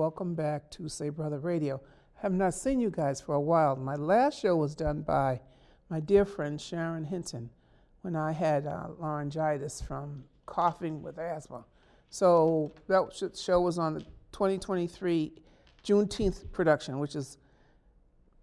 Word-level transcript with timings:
Welcome 0.00 0.34
back 0.34 0.70
to 0.70 0.88
Say 0.88 1.10
Brother 1.10 1.38
Radio. 1.40 1.78
I 2.16 2.22
have 2.22 2.32
not 2.32 2.54
seen 2.54 2.80
you 2.80 2.88
guys 2.88 3.20
for 3.20 3.34
a 3.34 3.40
while. 3.40 3.76
My 3.76 3.96
last 3.96 4.40
show 4.40 4.56
was 4.56 4.74
done 4.74 5.02
by 5.02 5.42
my 5.90 6.00
dear 6.00 6.24
friend 6.24 6.58
Sharon 6.58 7.04
Hinton 7.04 7.50
when 8.00 8.16
I 8.16 8.32
had 8.32 8.66
uh, 8.66 8.86
laryngitis 8.98 9.82
from 9.82 10.24
coughing 10.46 11.02
with 11.02 11.18
asthma. 11.18 11.66
So 12.08 12.72
that 12.88 13.34
show 13.36 13.60
was 13.60 13.78
on 13.78 13.92
the 13.92 14.00
2023 14.32 15.32
Juneteenth 15.84 16.50
production, 16.50 16.98
which 16.98 17.14
is 17.14 17.36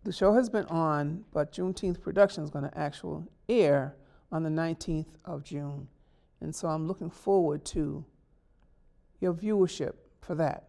the 0.04 0.14
show 0.14 0.34
has 0.36 0.50
been 0.50 0.66
on, 0.66 1.26
but 1.34 1.52
Juneteenth 1.52 2.00
production 2.00 2.44
is 2.44 2.52
going 2.52 2.70
to 2.70 2.78
actually 2.78 3.24
air 3.50 3.96
on 4.32 4.44
the 4.44 4.52
19th 4.52 5.16
of 5.26 5.44
June. 5.44 5.88
And 6.40 6.54
so 6.54 6.68
I'm 6.68 6.88
looking 6.88 7.10
forward 7.10 7.66
to 7.66 8.06
your 9.20 9.34
viewership 9.34 9.94
for 10.22 10.36
that. 10.36 10.67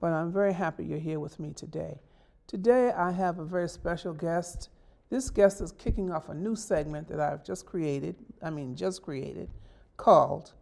But 0.00 0.12
I'm 0.12 0.32
very 0.32 0.54
happy 0.54 0.84
you're 0.84 0.98
here 0.98 1.20
with 1.20 1.38
me 1.38 1.52
today. 1.52 2.00
Today 2.46 2.90
I 2.90 3.12
have 3.12 3.38
a 3.38 3.44
very 3.44 3.68
special 3.68 4.14
guest. 4.14 4.70
This 5.10 5.28
guest 5.28 5.60
is 5.60 5.72
kicking 5.72 6.10
off 6.10 6.30
a 6.30 6.34
new 6.34 6.56
segment 6.56 7.08
that 7.08 7.20
I've 7.20 7.44
just 7.44 7.66
created, 7.66 8.16
I 8.42 8.48
mean, 8.48 8.74
just 8.74 9.02
created, 9.02 9.50
called 9.96 10.52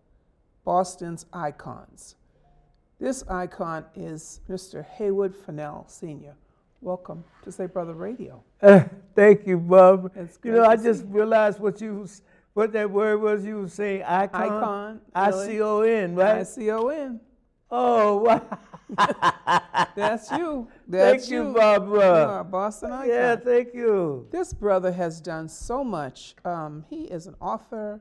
Boston's 0.64 1.26
Icons. 1.32 2.16
This 2.98 3.22
icon 3.28 3.84
is 3.94 4.40
Mr. 4.50 4.84
Haywood 4.84 5.36
Fennell 5.36 5.84
Sr. 5.86 6.34
Welcome 6.80 7.22
to 7.44 7.52
Say 7.52 7.66
Brother 7.66 7.92
Radio. 7.92 8.42
Uh, 8.60 8.84
thank 9.14 9.46
you, 9.46 9.58
Bob. 9.58 10.10
You 10.42 10.52
know, 10.52 10.64
I 10.64 10.74
just 10.74 11.04
realized 11.06 11.60
what 11.60 11.80
you 11.80 12.08
what 12.54 12.72
that 12.72 12.90
word 12.90 13.20
was 13.20 13.44
you 13.44 13.60
were 13.60 13.68
saying 13.68 14.02
icon. 14.02 14.42
Icon. 14.42 15.00
I 15.14 15.30
C 15.30 15.60
O 15.62 15.82
N, 15.82 16.16
right? 16.16 16.38
I 16.38 16.42
C 16.42 16.70
O 16.72 16.88
N. 16.88 17.20
Oh, 17.70 18.16
wow. 18.18 18.58
That's 19.94 20.30
you. 20.30 20.68
That's 20.86 21.22
thank 21.22 21.30
you, 21.30 21.48
you. 21.48 21.54
Barbara. 21.54 21.98
You 21.98 22.04
are 22.04 22.44
Boston 22.44 22.92
icon. 22.92 23.08
Yeah, 23.08 23.36
thank 23.36 23.74
you. 23.74 24.26
This 24.30 24.54
brother 24.54 24.90
has 24.90 25.20
done 25.20 25.48
so 25.48 25.84
much. 25.84 26.34
Um, 26.44 26.84
he 26.88 27.02
is 27.02 27.26
an 27.26 27.34
author, 27.40 28.00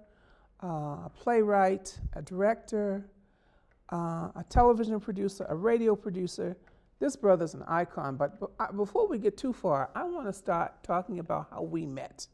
uh, 0.64 0.68
a 0.68 1.12
playwright, 1.14 2.00
a 2.14 2.22
director, 2.22 3.06
uh, 3.92 4.30
a 4.36 4.46
television 4.50 5.00
producer, 5.00 5.46
a 5.50 5.56
radio 5.56 5.96
producer. 5.96 6.56
This 7.00 7.16
brother's 7.16 7.54
an 7.54 7.64
icon. 7.68 8.16
But 8.16 8.38
uh, 8.60 8.72
before 8.72 9.08
we 9.08 9.18
get 9.18 9.38
too 9.38 9.54
far, 9.54 9.90
I 9.96 10.04
want 10.04 10.28
to 10.28 10.34
start 10.34 10.82
talking 10.84 11.20
about 11.20 11.48
how 11.52 11.62
we 11.62 11.86
met 11.86 12.26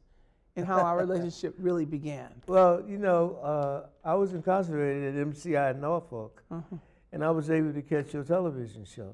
and 0.56 0.66
how 0.66 0.80
our 0.80 0.98
relationship 1.06 1.56
really 1.58 1.86
began. 1.86 2.30
Well, 2.48 2.84
you 2.88 2.98
know, 2.98 3.38
uh, 3.44 3.88
I 4.08 4.14
was 4.14 4.34
incarcerated 4.34 5.16
at 5.16 5.28
MCI 5.28 5.72
in 5.74 5.82
Norfolk, 5.82 6.44
uh-huh. 6.52 6.78
And 7.14 7.24
I 7.24 7.30
was 7.30 7.52
able 7.52 7.72
to 7.72 7.82
catch 7.84 8.14
your 8.14 8.24
television 8.24 8.84
show. 8.84 9.14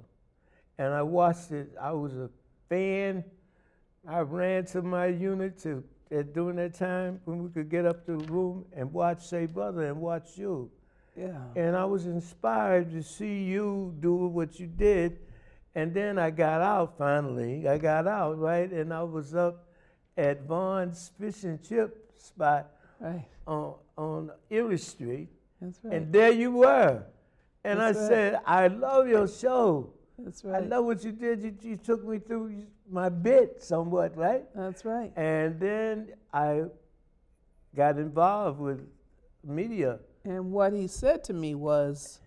And 0.78 0.94
I 0.94 1.02
watched 1.02 1.52
it. 1.52 1.70
I 1.80 1.92
was 1.92 2.16
a 2.16 2.30
fan. 2.70 3.26
I 4.08 4.22
ran 4.22 4.66
to 4.68 4.82
my 4.82 5.08
unit 5.08 5.60
to 5.64 5.84
at 6.10 6.34
during 6.34 6.56
that 6.56 6.74
time 6.74 7.20
when 7.26 7.44
we 7.44 7.50
could 7.50 7.70
get 7.70 7.86
up 7.86 8.06
to 8.06 8.18
the 8.18 8.32
room 8.32 8.66
and 8.74 8.92
watch 8.92 9.28
Say 9.28 9.46
Brother 9.46 9.86
and 9.86 9.98
watch 10.00 10.38
you. 10.38 10.72
Yeah. 11.16 11.38
And 11.58 11.76
I 11.76 11.84
was 11.84 12.06
inspired 12.06 12.92
to 12.94 13.04
see 13.04 13.44
you 13.44 13.94
do 14.00 14.16
what 14.16 14.60
you 14.60 14.68
did. 14.68 15.20
And 15.76 15.94
then 15.94 16.18
I 16.18 16.30
got 16.32 16.62
out 16.62 16.98
finally. 16.98 17.68
I 17.68 17.78
got 17.78 18.08
out, 18.08 18.40
right? 18.40 18.72
And 18.72 18.94
I 18.94 19.04
was 19.04 19.36
up 19.36 19.68
at 20.18 20.44
Vaughn's 20.44 21.12
Fish 21.20 21.44
and 21.44 21.62
Chip 21.62 22.14
spot 22.18 22.72
right. 23.02 23.26
on, 23.46 23.76
on 23.98 24.32
Erie 24.50 24.78
Street. 24.78 25.28
That's 25.62 25.80
right. 25.84 25.96
And 25.96 26.14
there 26.14 26.32
you 26.32 26.52
were. 26.52 27.04
And 27.64 27.80
That's 27.80 27.98
I 27.98 28.02
right. 28.02 28.10
said, 28.10 28.40
I 28.46 28.68
love 28.68 29.08
your 29.08 29.28
show. 29.28 29.94
That's 30.18 30.44
right. 30.44 30.64
I 30.64 30.66
love 30.66 30.86
what 30.86 31.04
you 31.04 31.12
did. 31.12 31.44
You, 31.44 31.56
you 31.62 31.78
took 31.78 32.06
me 32.06 32.20
through 32.20 32.66
my 32.90 33.10
bit 33.10 33.62
somewhat, 33.62 34.16
right? 34.18 34.44
That's 34.56 34.86
right. 34.86 35.12
And 35.16 35.60
then 35.60 36.14
I 36.34 36.64
got 37.76 37.98
involved 37.98 38.60
with 38.60 38.82
media. 39.44 40.00
And 40.24 40.52
what 40.52 40.74
he 40.74 40.88
said 40.88 41.24
to 41.26 41.34
me 41.34 41.56
was, 41.56 42.20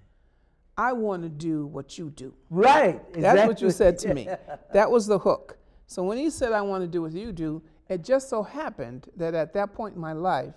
I 0.76 0.92
want 0.92 1.22
to 1.22 1.28
do 1.28 1.66
what 1.66 1.98
you 1.98 2.10
do. 2.10 2.34
Right. 2.48 2.94
Exactly. 2.94 3.22
That's 3.22 3.46
what 3.46 3.60
you 3.60 3.70
said 3.70 3.98
to 3.98 4.14
me. 4.14 4.28
that 4.72 4.90
was 4.90 5.06
the 5.06 5.18
hook. 5.18 5.58
So 5.86 6.02
when 6.02 6.16
he 6.16 6.30
said, 6.30 6.52
I 6.52 6.62
want 6.62 6.82
to 6.82 6.88
do 6.88 7.02
what 7.02 7.12
you 7.12 7.32
do, 7.32 7.62
it 7.88 8.02
just 8.02 8.30
so 8.30 8.42
happened 8.42 9.08
that 9.16 9.34
at 9.34 9.52
that 9.52 9.74
point 9.74 9.94
in 9.94 10.00
my 10.00 10.14
life, 10.14 10.54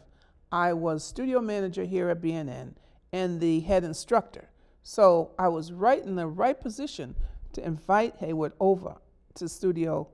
I 0.52 0.72
was 0.72 1.04
studio 1.04 1.42
manager 1.42 1.84
here 1.84 2.10
at 2.10 2.22
BNN 2.22 2.74
and 3.12 3.40
the 3.42 3.60
head 3.62 3.84
instructor. 3.84 4.50
So 4.88 5.32
I 5.40 5.48
was 5.48 5.72
right 5.72 6.02
in 6.02 6.16
the 6.16 6.28
right 6.28 6.58
position 6.62 7.16
to 7.54 7.66
invite 7.66 8.18
Haywood 8.18 8.54
over 8.60 8.98
to 9.34 9.50
Studio 9.50 10.08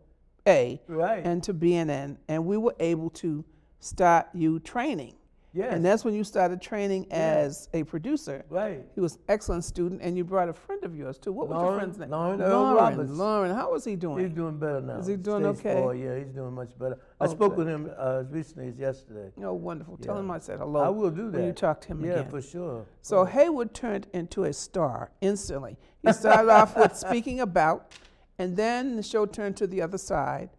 A 0.48 0.82
right. 0.88 1.22
and 1.26 1.44
to 1.44 1.54
BNN, 1.54 2.16
and 2.30 2.46
we 2.46 2.56
were 2.56 2.74
able 2.80 3.10
to 3.10 3.44
start 3.82 4.28
you 4.34 4.60
training. 4.62 5.16
Yes. 5.54 5.74
And 5.74 5.84
that's 5.84 6.06
when 6.06 6.14
you 6.14 6.24
started 6.24 6.62
training 6.62 7.12
as 7.12 7.68
a 7.74 7.84
producer. 7.84 8.46
Right. 8.50 8.86
He 8.96 9.02
was 9.02 9.16
an 9.16 9.22
excellent 9.28 9.66
student, 9.66 10.02
and 10.02 10.16
you 10.16 10.24
brought 10.24 10.48
a 10.48 10.54
friend 10.54 10.82
of 10.86 10.96
yours 10.96 11.18
too. 11.18 11.34
What 11.34 11.50
was 11.50 11.62
your 11.62 11.76
friend's 11.76 11.98
name? 11.98 12.10
Lauren, 12.10 12.40
Lauren. 12.40 12.76
Roberts. 12.76 13.12
Lauren, 13.12 13.54
how 13.54 13.74
is 13.76 13.84
he 13.84 13.98
doing? 13.98 14.24
He's 14.24 14.34
doing 14.34 14.58
better 14.58 14.80
now. 14.80 15.00
Is 15.00 15.08
he 15.08 15.18
doing 15.18 15.44
Stage 15.56 15.66
okay? 15.66 15.82
Four, 15.82 15.96
yeah, 15.96 16.18
he's 16.20 16.30
doing 16.30 16.54
much 16.54 16.78
better. 16.80 16.98
I 17.20 17.26
Okay. 17.26 17.34
spoke 17.34 17.58
with 17.58 17.68
him 17.68 17.92
uh, 17.98 18.22
as 18.22 18.32
recently 18.32 18.70
as 18.70 18.78
yesterday. 18.80 19.30
Oh, 19.44 19.54
wonderful. 19.54 19.98
Tell 19.98 20.18
him 20.18 20.32
I 20.32 20.40
said 20.40 20.60
hello. 20.60 20.80
I 20.80 20.90
will 20.90 21.12
do 21.12 21.30
that. 21.30 21.38
When 21.38 21.48
you 21.48 21.54
talk 21.54 21.82
to 21.82 21.88
him 21.90 22.06
yeah, 22.06 22.12
again. 22.12 22.30
for 22.30 22.42
sure. 22.42 22.86
So 23.02 23.26
Haywood 23.26 23.74
turned 23.74 24.08
into 24.14 24.46
a 24.46 24.54
star 24.54 25.12
instantly. 25.20 25.78
He 26.02 26.14
started 26.14 26.50
off 26.50 26.78
with 26.78 26.96
speaking 27.08 27.42
about, 27.42 27.92
and 28.40 28.56
then 28.56 28.96
the 28.96 29.04
show 29.04 29.26
turned 29.26 29.58
to 29.58 29.68
the 29.68 29.82
other 29.82 29.98
side, 29.98 30.50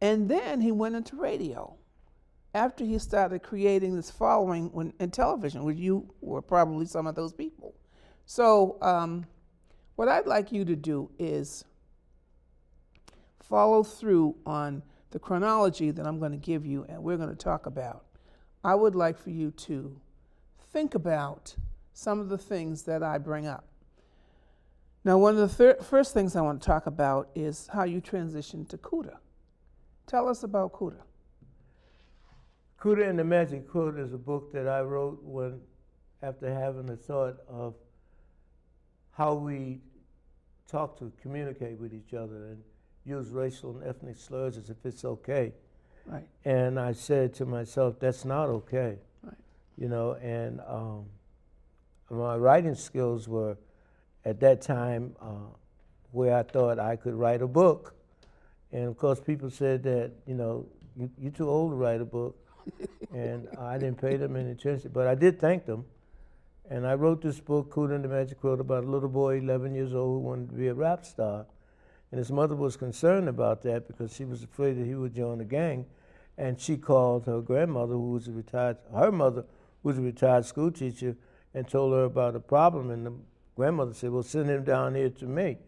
and 0.00 0.28
then 0.28 0.62
he 0.62 0.72
went 0.72 0.96
into 0.96 1.14
radio. 1.14 1.76
After 2.52 2.84
he 2.84 2.98
started 2.98 3.42
creating 3.42 3.94
this 3.94 4.10
following 4.10 4.72
when, 4.72 4.92
in 4.98 5.10
television, 5.10 5.64
which 5.64 5.78
you 5.78 6.12
were 6.20 6.42
probably 6.42 6.86
some 6.86 7.06
of 7.06 7.14
those 7.14 7.32
people. 7.32 7.74
So, 8.26 8.76
um, 8.82 9.26
what 9.96 10.08
I'd 10.08 10.26
like 10.26 10.50
you 10.50 10.64
to 10.64 10.76
do 10.76 11.10
is 11.18 11.64
follow 13.42 13.82
through 13.82 14.36
on 14.46 14.82
the 15.10 15.18
chronology 15.18 15.90
that 15.90 16.06
I'm 16.06 16.18
going 16.18 16.32
to 16.32 16.38
give 16.38 16.64
you 16.64 16.86
and 16.88 17.02
we're 17.02 17.16
going 17.16 17.28
to 17.28 17.34
talk 17.34 17.66
about. 17.66 18.04
I 18.62 18.74
would 18.74 18.94
like 18.94 19.18
for 19.18 19.30
you 19.30 19.50
to 19.52 20.00
think 20.72 20.94
about 20.94 21.54
some 21.92 22.20
of 22.20 22.28
the 22.28 22.38
things 22.38 22.84
that 22.84 23.02
I 23.02 23.18
bring 23.18 23.46
up. 23.46 23.64
Now, 25.04 25.18
one 25.18 25.34
of 25.34 25.40
the 25.40 25.48
thir- 25.48 25.82
first 25.82 26.14
things 26.14 26.36
I 26.36 26.42
want 26.42 26.60
to 26.60 26.66
talk 26.66 26.86
about 26.86 27.30
is 27.34 27.68
how 27.72 27.84
you 27.84 28.00
transitioned 28.00 28.68
to 28.68 28.78
CUDA. 28.78 29.16
Tell 30.06 30.28
us 30.28 30.42
about 30.42 30.72
CUDA. 30.72 31.00
Kuda 32.80 33.06
and 33.06 33.18
the 33.18 33.24
Magic 33.24 33.68
Quilt 33.68 33.98
is 33.98 34.14
a 34.14 34.18
book 34.18 34.52
that 34.54 34.66
I 34.66 34.80
wrote 34.80 35.22
when, 35.22 35.60
after 36.22 36.52
having 36.52 36.86
the 36.86 36.96
thought 36.96 37.36
of 37.46 37.74
how 39.12 39.34
we 39.34 39.80
talk 40.66 40.98
to 41.00 41.12
communicate 41.20 41.78
with 41.78 41.92
each 41.92 42.14
other 42.14 42.46
and 42.46 42.62
use 43.04 43.28
racial 43.28 43.76
and 43.76 43.86
ethnic 43.86 44.16
slurs 44.16 44.56
as 44.56 44.70
if 44.70 44.78
it's 44.84 45.04
okay. 45.04 45.52
Right. 46.06 46.26
And 46.46 46.80
I 46.80 46.92
said 46.92 47.34
to 47.34 47.44
myself, 47.44 48.00
that's 48.00 48.24
not 48.24 48.48
okay. 48.48 48.96
Right. 49.22 49.34
You 49.76 49.88
know, 49.88 50.12
and 50.14 50.60
um, 50.66 51.04
my 52.08 52.36
writing 52.36 52.74
skills 52.74 53.28
were 53.28 53.58
at 54.24 54.40
that 54.40 54.62
time 54.62 55.16
uh, 55.20 55.52
where 56.12 56.34
I 56.34 56.44
thought 56.44 56.78
I 56.78 56.96
could 56.96 57.14
write 57.14 57.42
a 57.42 57.46
book. 57.46 57.94
And 58.72 58.86
of 58.86 58.96
course, 58.96 59.20
people 59.20 59.50
said 59.50 59.82
that, 59.82 60.12
you 60.26 60.34
know, 60.34 60.66
you, 60.96 61.10
you're 61.18 61.32
too 61.32 61.48
old 61.48 61.72
to 61.72 61.76
write 61.76 62.00
a 62.00 62.06
book. 62.06 62.38
And 63.12 63.48
I 63.58 63.78
didn't 63.78 64.00
pay 64.00 64.16
them 64.16 64.36
any 64.36 64.52
attention, 64.52 64.90
but 64.92 65.06
I 65.06 65.14
did 65.14 65.40
thank 65.40 65.66
them. 65.66 65.84
And 66.68 66.86
I 66.86 66.94
wrote 66.94 67.20
this 67.20 67.40
book, 67.40 67.72
Kuda 67.72 67.96
and 67.96 68.04
the 68.04 68.08
Magic 68.08 68.40
Quilt, 68.40 68.60
about 68.60 68.84
a 68.84 68.86
little 68.86 69.08
boy, 69.08 69.38
11 69.38 69.74
years 69.74 69.92
old, 69.92 70.22
who 70.22 70.28
wanted 70.28 70.50
to 70.50 70.54
be 70.54 70.68
a 70.68 70.74
rap 70.74 71.04
star. 71.04 71.46
And 72.12 72.18
his 72.18 72.30
mother 72.30 72.54
was 72.54 72.76
concerned 72.76 73.28
about 73.28 73.62
that 73.62 73.88
because 73.88 74.14
she 74.14 74.24
was 74.24 74.42
afraid 74.42 74.74
that 74.74 74.86
he 74.86 74.94
would 74.94 75.14
join 75.14 75.38
the 75.38 75.44
gang. 75.44 75.86
And 76.38 76.60
she 76.60 76.76
called 76.76 77.26
her 77.26 77.40
grandmother, 77.40 77.94
who 77.94 78.12
was 78.12 78.28
a 78.28 78.32
retired, 78.32 78.76
her 78.94 79.10
mother 79.10 79.44
was 79.82 79.98
a 79.98 80.02
retired 80.02 80.44
school 80.44 80.70
teacher, 80.70 81.16
and 81.54 81.68
told 81.68 81.92
her 81.92 82.04
about 82.04 82.34
the 82.34 82.40
problem. 82.40 82.90
And 82.90 83.06
the 83.06 83.12
grandmother 83.56 83.92
said, 83.92 84.10
Well, 84.10 84.22
send 84.22 84.48
him 84.48 84.62
down 84.62 84.94
here 84.94 85.10
to 85.10 85.26
me. 85.26 85.58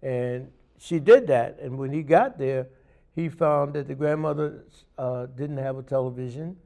And 0.00 0.50
she 0.78 1.00
did 1.00 1.26
that. 1.26 1.58
And 1.60 1.76
when 1.76 1.92
he 1.92 2.02
got 2.02 2.38
there, 2.38 2.68
he 3.14 3.28
found 3.28 3.74
that 3.74 3.88
the 3.88 3.94
grandmother 3.94 4.64
uh, 4.96 5.26
didn't 5.26 5.58
have 5.58 5.76
a 5.76 5.82
television 5.82 6.56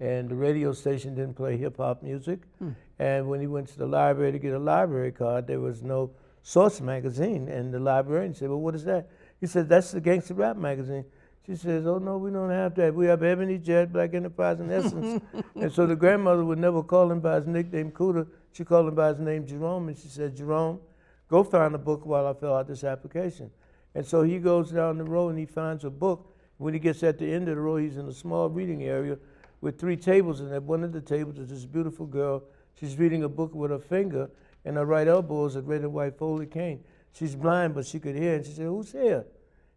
and 0.00 0.28
the 0.28 0.34
radio 0.34 0.72
station 0.72 1.14
didn't 1.14 1.34
play 1.34 1.56
hip 1.56 1.76
hop 1.76 2.02
music. 2.02 2.40
Hmm. 2.58 2.70
And 2.98 3.28
when 3.28 3.40
he 3.40 3.46
went 3.46 3.68
to 3.68 3.78
the 3.78 3.86
library 3.86 4.32
to 4.32 4.38
get 4.38 4.52
a 4.52 4.58
library 4.58 5.12
card, 5.12 5.46
there 5.46 5.60
was 5.60 5.82
no 5.82 6.10
Source 6.42 6.80
magazine. 6.80 7.48
And 7.48 7.72
the 7.72 7.80
librarian 7.80 8.34
said, 8.34 8.48
Well, 8.48 8.60
what 8.60 8.74
is 8.74 8.84
that? 8.84 9.08
He 9.40 9.46
said, 9.46 9.68
That's 9.68 9.92
the 9.92 10.00
gangster 10.00 10.34
rap 10.34 10.56
magazine. 10.56 11.04
She 11.46 11.56
says, 11.56 11.86
Oh, 11.86 11.98
no, 11.98 12.18
we 12.18 12.30
don't 12.30 12.50
have 12.50 12.74
that. 12.76 12.94
We 12.94 13.06
have 13.06 13.22
Ebony 13.22 13.58
Jet, 13.58 13.92
Black 13.92 14.14
Enterprise, 14.14 14.60
and 14.60 14.70
Essence. 14.70 15.22
and 15.54 15.72
so 15.72 15.86
the 15.86 15.96
grandmother 15.96 16.44
would 16.44 16.58
never 16.58 16.82
call 16.82 17.10
him 17.10 17.20
by 17.20 17.36
his 17.36 17.46
nickname, 17.46 17.90
Kuda. 17.90 18.26
She 18.52 18.64
called 18.64 18.88
him 18.88 18.94
by 18.94 19.08
his 19.08 19.18
name, 19.18 19.46
Jerome. 19.46 19.88
And 19.88 19.96
she 19.96 20.08
said, 20.08 20.36
Jerome, 20.36 20.80
go 21.28 21.44
find 21.44 21.74
a 21.74 21.78
book 21.78 22.04
while 22.04 22.26
I 22.26 22.34
fill 22.34 22.54
out 22.54 22.68
this 22.68 22.84
application. 22.84 23.50
And 23.94 24.04
so 24.04 24.22
he 24.22 24.38
goes 24.38 24.70
down 24.70 24.98
the 24.98 25.04
road 25.04 25.30
and 25.30 25.38
he 25.38 25.46
finds 25.46 25.84
a 25.84 25.90
book. 25.90 26.30
When 26.58 26.72
he 26.72 26.80
gets 26.80 27.02
at 27.02 27.18
the 27.18 27.30
end 27.32 27.48
of 27.48 27.56
the 27.56 27.60
road, 27.60 27.82
he's 27.82 27.96
in 27.96 28.06
a 28.06 28.12
small 28.12 28.48
reading 28.48 28.84
area 28.84 29.18
with 29.64 29.80
three 29.80 29.96
tables, 29.96 30.40
and 30.40 30.52
at 30.52 30.62
one 30.62 30.84
of 30.84 30.92
the 30.92 31.00
tables 31.00 31.38
is 31.38 31.48
this 31.48 31.64
beautiful 31.64 32.04
girl. 32.04 32.42
She's 32.78 32.98
reading 32.98 33.24
a 33.24 33.28
book 33.30 33.54
with 33.54 33.70
her 33.70 33.78
finger, 33.78 34.30
and 34.66 34.76
her 34.76 34.84
right 34.84 35.08
elbow 35.08 35.46
is 35.46 35.56
a 35.56 35.62
red 35.62 35.80
and 35.80 35.94
white 35.94 36.18
folded 36.18 36.50
cane. 36.50 36.84
She's 37.14 37.34
blind, 37.34 37.74
but 37.74 37.86
she 37.86 37.98
could 37.98 38.14
hear, 38.14 38.34
and 38.34 38.44
she 38.44 38.52
said, 38.52 38.66
Who's 38.66 38.92
here? 38.92 39.24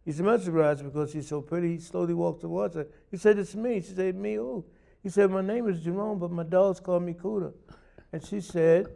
He's 0.04 0.20
mesmerized 0.20 0.84
because 0.84 1.12
she's 1.12 1.26
so 1.26 1.40
pretty. 1.40 1.76
He 1.76 1.80
slowly 1.80 2.12
walked 2.12 2.42
towards 2.42 2.74
her. 2.74 2.86
He 3.10 3.16
said, 3.16 3.38
It's 3.38 3.54
me. 3.54 3.80
She 3.80 3.94
said, 3.94 4.14
Me 4.14 4.34
who? 4.34 4.62
He 5.02 5.08
said, 5.08 5.30
My 5.30 5.40
name 5.40 5.66
is 5.68 5.80
Jerome, 5.80 6.18
but 6.18 6.30
my 6.30 6.42
dogs 6.42 6.80
call 6.80 7.00
me 7.00 7.14
Cuda. 7.14 7.54
And 8.12 8.22
she 8.22 8.42
said, 8.42 8.88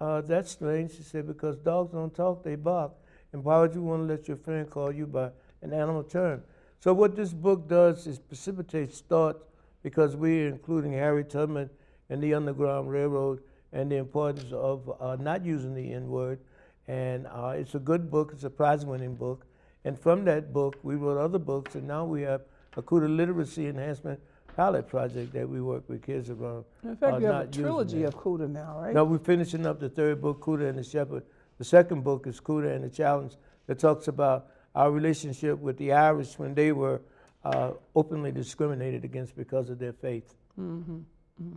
uh, 0.00 0.22
That's 0.22 0.52
strange. 0.52 0.96
She 0.96 1.02
said, 1.02 1.26
Because 1.26 1.58
dogs 1.58 1.92
don't 1.92 2.14
talk, 2.14 2.42
they 2.42 2.56
bark. 2.56 2.92
And 3.34 3.44
why 3.44 3.60
would 3.60 3.74
you 3.74 3.82
want 3.82 4.08
to 4.08 4.14
let 4.14 4.26
your 4.26 4.38
friend 4.38 4.70
call 4.70 4.90
you 4.90 5.06
by 5.06 5.32
an 5.60 5.74
animal 5.74 6.02
term? 6.02 6.42
So, 6.78 6.94
what 6.94 7.14
this 7.14 7.34
book 7.34 7.68
does 7.68 8.06
is 8.06 8.18
precipitates 8.18 9.00
thought 9.00 9.49
because 9.82 10.16
we're 10.16 10.48
including 10.48 10.92
Harry 10.92 11.24
Tubman 11.24 11.70
and 12.08 12.22
the 12.22 12.34
Underground 12.34 12.90
Railroad 12.90 13.40
and 13.72 13.90
the 13.90 13.96
importance 13.96 14.52
of 14.52 14.90
uh, 15.00 15.16
not 15.16 15.44
using 15.44 15.74
the 15.74 15.92
N 15.92 16.08
word. 16.08 16.40
And 16.88 17.26
uh, 17.28 17.54
it's 17.56 17.74
a 17.74 17.78
good 17.78 18.10
book, 18.10 18.30
it's 18.32 18.44
a 18.44 18.50
prize 18.50 18.84
winning 18.84 19.14
book. 19.14 19.46
And 19.84 19.98
from 19.98 20.24
that 20.24 20.52
book, 20.52 20.78
we 20.82 20.96
wrote 20.96 21.18
other 21.18 21.38
books, 21.38 21.74
and 21.74 21.86
now 21.86 22.04
we 22.04 22.22
have 22.22 22.42
a 22.76 22.82
Cuda 22.82 23.14
Literacy 23.14 23.68
Enhancement 23.68 24.20
pilot 24.56 24.88
project 24.88 25.32
that 25.32 25.48
we 25.48 25.60
work 25.60 25.88
with 25.88 26.02
kids 26.02 26.28
around. 26.28 26.64
In 26.82 26.96
fact, 26.96 27.14
uh, 27.14 27.18
you 27.18 27.26
have 27.26 27.48
a 27.48 27.50
trilogy 27.50 28.02
of 28.02 28.16
Cuda 28.16 28.50
now, 28.50 28.80
right? 28.80 28.94
Now 28.94 29.04
we're 29.04 29.18
finishing 29.18 29.66
up 29.66 29.80
the 29.80 29.88
third 29.88 30.20
book, 30.20 30.40
Cuda 30.40 30.68
and 30.68 30.78
the 30.78 30.84
Shepherd. 30.84 31.22
The 31.58 31.64
second 31.64 32.04
book 32.04 32.26
is 32.26 32.40
Cuda 32.40 32.74
and 32.74 32.84
the 32.84 32.90
Challenge 32.90 33.32
that 33.66 33.78
talks 33.78 34.08
about 34.08 34.48
our 34.74 34.90
relationship 34.90 35.58
with 35.58 35.78
the 35.78 35.92
Irish 35.92 36.38
when 36.38 36.54
they 36.54 36.72
were 36.72 37.00
uh, 37.44 37.72
openly 37.94 38.32
discriminated 38.32 39.04
against 39.04 39.36
because 39.36 39.70
of 39.70 39.78
their 39.78 39.92
faith. 39.92 40.34
Mm-hmm. 40.58 40.98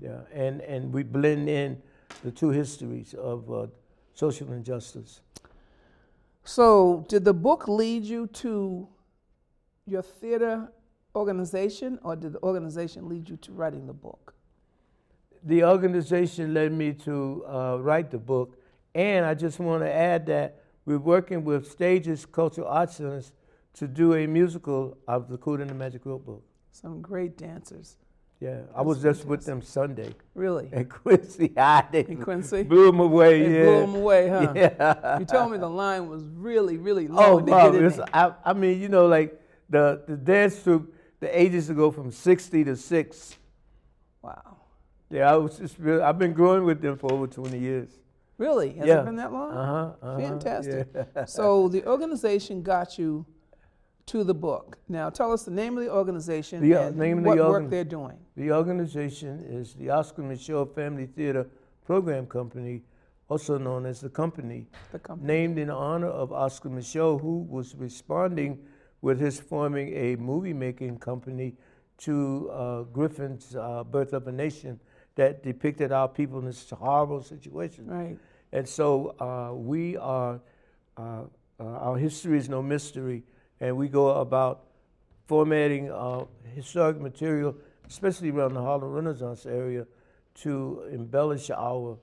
Yeah, 0.01 0.21
and, 0.33 0.62
and 0.62 0.94
we 0.94 1.03
blend 1.03 1.50
in 1.50 1.81
the 2.24 2.31
two 2.31 2.50
histories 2.50 3.13
of 3.13 3.51
uh, 3.51 3.68
social 4.13 4.51
injustice. 4.53 5.21
So, 6.45 7.06
did 7.09 7.25
the 7.25 7.33
book 7.33 7.68
lead 7.68 8.03
you 8.03 8.27
to 8.27 8.88
your 9.85 10.01
theater 10.01 10.69
organization, 11.15 12.00
or 12.03 12.15
did 12.15 12.33
the 12.33 12.44
organization 12.44 13.07
lead 13.09 13.30
you 13.30 13.38
to 13.38 13.51
writing 13.51 13.88
the 13.88 13.94
book? 13.94 14.33
The 15.44 15.63
organization 15.65 16.53
led 16.53 16.71
me 16.71 16.94
to 16.94 17.45
uh, 17.45 17.77
write 17.81 18.09
the 18.09 18.18
book, 18.18 18.57
and 18.95 19.25
I 19.25 19.33
just 19.33 19.59
want 19.59 19.83
to 19.83 19.94
add 19.94 20.25
that 20.27 20.63
we're 20.85 20.97
working 20.97 21.44
with 21.44 21.69
Stages 21.69 22.25
Cultural 22.25 22.68
Arts 22.68 22.97
Centers 22.97 23.31
to 23.74 23.88
do 23.88 24.14
a 24.14 24.28
musical 24.28 24.98
of 25.08 25.30
the 25.30 25.38
Coot 25.38 25.62
and 25.62 25.70
the 25.70 25.74
Magic 25.74 26.04
Quilt 26.04 26.25
book. 26.25 26.44
Some 26.72 27.02
great 27.02 27.38
dancers. 27.38 27.98
Yeah, 28.40 28.62
I 28.75 28.81
was 28.81 29.02
just 29.02 29.25
with 29.25 29.46
them 29.46 29.62
Sunday 29.62 30.14
Really? 30.36 30.68
And 30.74 30.90
Quincy 31.04 31.54
High. 31.56 31.86
They 31.92 32.02
In 32.02 32.22
Quincy? 32.22 32.64
blew 32.64 32.88
them 32.88 33.00
away. 33.00 33.42
It 33.42 33.52
yeah. 33.52 33.64
blew 33.64 33.80
them 33.81 33.96
away, 33.96 34.28
huh? 34.28 34.54
Yeah. 34.56 35.20
You 35.20 35.25
told 35.25 35.52
me 35.52 35.58
the 35.58 35.70
line 35.70 36.10
was 36.10 36.24
really, 36.24 36.78
really 36.78 37.08
long 37.08 37.24
Oh, 37.25 37.40
to 37.40 37.46
wow. 37.52 37.66
get 37.72 37.75
in 37.80 37.86
it's- 37.86 37.98
there. 37.98 38.08
I, 38.14 38.34
I 38.44 38.54
mean, 38.54 38.81
you 38.81 38.90
know, 38.90 39.06
like 39.08 39.40
the, 39.70 40.02
the 40.08 40.18
dance 40.18 40.62
troupe, 40.62 40.94
the 41.22 41.40
ages 41.40 41.68
to 41.68 41.74
go 41.74 41.90
from 41.90 42.12
60 42.12 42.66
to 42.66 42.76
6. 42.76 43.38
Wow. 44.22 44.58
Yeah, 45.10 45.31
I 45.31 45.38
was 45.38 45.58
just 45.58 45.78
really, 45.80 46.02
I've 46.02 46.19
been 46.19 46.34
growing 46.34 46.66
with 46.66 46.81
them 46.81 46.98
for 46.98 47.14
over 47.14 47.28
20 47.28 47.58
years. 47.58 47.90
Really? 48.38 48.74
Has 48.74 48.88
Yeah. 48.88 49.02
it 49.02 49.06
been 49.06 49.16
that 49.18 49.31
long? 49.31 49.52
Uh 49.52 49.66
huh. 49.66 49.94
Uh-huh, 50.08 50.19
Fantastic. 50.19 50.88
yeah. 51.16 51.26
So 51.26 51.69
the 51.69 51.86
organization 51.88 52.62
got 52.62 52.98
you 52.98 53.26
to 54.08 54.24
the 54.24 54.34
book. 54.34 54.78
Now 54.90 55.10
tell 55.10 55.32
us 55.32 55.44
the 55.44 55.52
name 55.52 55.78
of 55.78 55.84
the 55.84 55.92
organization 55.92 56.62
The, 56.62 56.76
uh, 56.76 56.88
and 56.88 56.98
name 56.98 57.24
what 57.24 57.38
the 57.38 57.44
work 57.44 57.52
organ- 57.54 57.70
they're 57.70 57.84
doing. 57.84 58.18
The 58.36 58.52
organization 58.52 59.40
is 59.48 59.74
the 59.76 59.90
Oscar 59.92 60.24
Micheaux 60.24 60.74
Family 60.74 61.06
Theater 61.06 61.48
Program 61.86 62.26
Company, 62.26 62.82
also 63.30 63.58
known 63.58 63.86
as 63.86 64.02
the 64.02 64.10
Company, 64.10 64.68
The 64.92 65.00
company. 65.00 65.28
named 65.28 65.58
in 65.58 65.70
honor 65.70 66.08
of 66.08 66.32
Oscar 66.34 66.70
Micheaux, 66.70 67.20
who 67.22 67.40
was 67.50 67.76
responding 67.76 68.60
with 69.02 69.20
his 69.20 69.40
forming 69.40 69.94
a 69.96 70.16
movie 70.16 70.54
making 70.54 70.98
company 70.98 71.56
to 72.00 72.50
uh, 72.52 72.82
Griffith's 72.84 73.56
uh, 73.56 73.84
Birth 73.84 74.14
of 74.14 74.28
a 74.28 74.32
Nation 74.32 74.80
that 75.16 75.44
depicted 75.44 75.92
our 75.92 76.08
people 76.08 76.40
in 76.40 76.46
this 76.46 76.70
horrible 76.72 77.22
situation. 77.22 77.86
Right. 77.88 78.18
And 78.52 78.68
so 78.68 79.16
uh, 79.20 79.54
we 79.56 79.96
are, 79.98 80.40
uh, 80.98 81.02
uh, 81.60 81.64
our 81.64 81.98
history 81.98 82.38
is 82.38 82.50
no 82.50 82.62
mystery, 82.62 83.24
and 83.60 83.76
we 83.78 83.88
go 83.88 84.10
about 84.22 84.66
formatting 85.28 85.92
uh, 85.92 86.26
historic 86.56 87.00
material, 87.00 87.56
especially 87.88 88.30
around 88.30 88.54
the 88.54 88.62
Harlem 88.62 88.92
Renaissance 88.92 89.46
area, 89.46 89.86
to 90.36 90.84
embellish 90.92 91.50
our 91.50 91.98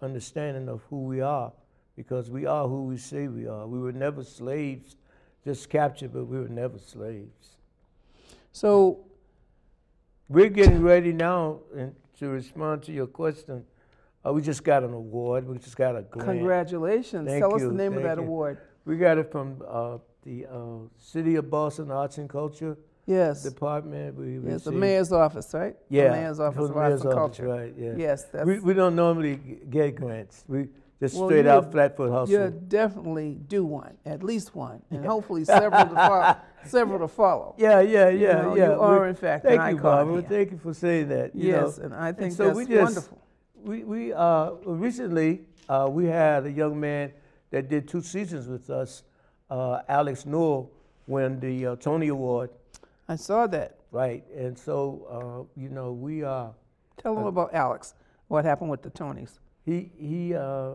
understanding 0.00 0.68
of 0.68 0.82
who 0.90 1.04
we 1.04 1.20
are, 1.20 1.52
because 1.96 2.30
we 2.30 2.46
are 2.46 2.66
who 2.66 2.84
we 2.84 2.96
say 2.96 3.28
we 3.28 3.46
are. 3.46 3.66
We 3.66 3.78
were 3.78 3.92
never 3.92 4.24
slaves, 4.24 4.96
just 5.44 5.68
captured, 5.70 6.12
but 6.12 6.24
we 6.24 6.38
were 6.38 6.48
never 6.48 6.78
slaves. 6.78 7.56
So 8.52 9.04
We're 10.28 10.48
getting 10.48 10.82
ready 10.82 11.12
now 11.12 11.60
and 11.76 11.94
to 12.18 12.28
respond 12.28 12.82
to 12.84 12.92
your 12.92 13.06
question. 13.06 13.64
Uh, 14.26 14.32
we 14.32 14.40
just 14.40 14.64
got 14.64 14.82
an 14.82 14.94
award. 14.94 15.46
We 15.46 15.58
just 15.58 15.76
got 15.76 15.96
a 15.96 16.02
grant. 16.02 16.26
congratulations. 16.28 17.28
Thank 17.28 17.42
Tell 17.42 17.54
us 17.54 17.60
the 17.62 17.72
name 17.72 17.94
of 17.94 18.02
that 18.04 18.16
you. 18.16 18.24
award. 18.24 18.58
We 18.86 18.96
got 18.96 19.18
it 19.18 19.30
from 19.30 19.62
uh, 19.68 19.98
the 20.24 20.46
uh, 20.46 20.58
City 20.98 21.36
of 21.36 21.50
Boston 21.50 21.90
Arts 21.90 22.18
and 22.18 22.28
Culture 22.28 22.76
Yes. 23.06 23.42
Department. 23.42 24.16
We 24.16 24.38
Yes, 24.50 24.64
the 24.64 24.72
mayor's 24.72 25.12
office, 25.12 25.52
right? 25.52 25.76
yeah, 25.90 26.04
The 26.04 26.10
mayor's 26.12 26.40
office 26.40 26.62
of 26.62 26.68
the 26.68 26.74
Arts 26.74 27.02
and 27.02 27.12
office, 27.12 27.14
Culture. 27.36 27.48
Right. 27.48 27.74
Yeah. 27.78 27.92
Yes, 27.96 28.24
that's 28.24 28.46
We, 28.46 28.58
we 28.60 28.72
don't 28.72 28.96
normally 28.96 29.36
get 29.68 29.96
grants. 29.96 30.42
We 30.48 30.68
just 31.00 31.14
Well, 31.16 31.28
straight 31.28 31.46
out 31.46 31.70
flatfoot 31.70 32.10
hustle. 32.10 32.32
you 32.34 32.62
definitely 32.68 33.34
do 33.46 33.62
one, 33.64 33.98
at 34.06 34.22
least 34.22 34.54
one, 34.54 34.80
and 34.90 35.04
hopefully 35.04 35.44
several 35.44 35.84
to 35.86 35.94
follow. 35.94 36.36
Several 36.66 36.98
to 37.00 37.08
follow. 37.08 37.54
Yeah, 37.58 37.80
yeah, 37.82 38.08
You 38.08 38.20
yeah, 38.26 38.32
know, 38.40 38.56
yeah. 38.56 38.66
you 38.72 38.80
are 38.80 39.06
in 39.06 39.14
fact 39.14 39.44
Thank 39.44 39.60
an 39.60 39.68
you, 39.72 39.76
icon 39.76 39.82
Barbara. 39.82 40.14
here. 40.14 40.22
Thank 40.30 40.50
you 40.52 40.56
for 40.56 40.72
saying 40.72 41.08
that. 41.10 41.34
you 41.36 41.52
know. 41.52 41.66
Yes, 41.66 41.76
and 41.76 41.92
I 41.94 42.10
think 42.12 42.32
so 42.32 42.44
that's 42.44 42.56
we 42.56 42.64
just- 42.64 42.82
wonderful. 42.82 43.20
We, 43.62 43.84
we 43.84 44.12
uh, 44.14 44.52
recently 44.64 45.42
uh, 45.68 45.88
we 45.92 46.06
had 46.06 46.46
a 46.46 46.50
young 46.50 46.80
man 46.80 47.12
that 47.50 47.68
did 47.68 47.86
two 47.86 48.00
seasons 48.00 48.48
with 48.48 48.70
us, 48.70 49.02
uh, 49.50 49.80
Alex 49.88 50.26
Newell, 50.26 50.70
win 51.06 51.38
the 51.40 51.66
uh, 51.66 51.76
Tony 51.76 52.08
Award, 52.08 52.50
I 53.08 53.16
saw 53.16 53.46
that. 53.48 53.76
right? 53.92 54.24
And 54.34 54.58
so 54.58 55.46
uh, 55.56 55.60
you 55.60 55.68
know 55.68 55.92
we 55.92 56.22
are. 56.22 56.52
Tell 56.96 57.14
them 57.14 57.26
about 57.26 57.52
Alex. 57.54 57.94
What 58.28 58.44
happened 58.44 58.70
with 58.70 58.82
the 58.82 58.90
Tonys? 58.90 59.38
He 59.64 59.90
he 59.96 60.34
uh, 60.34 60.72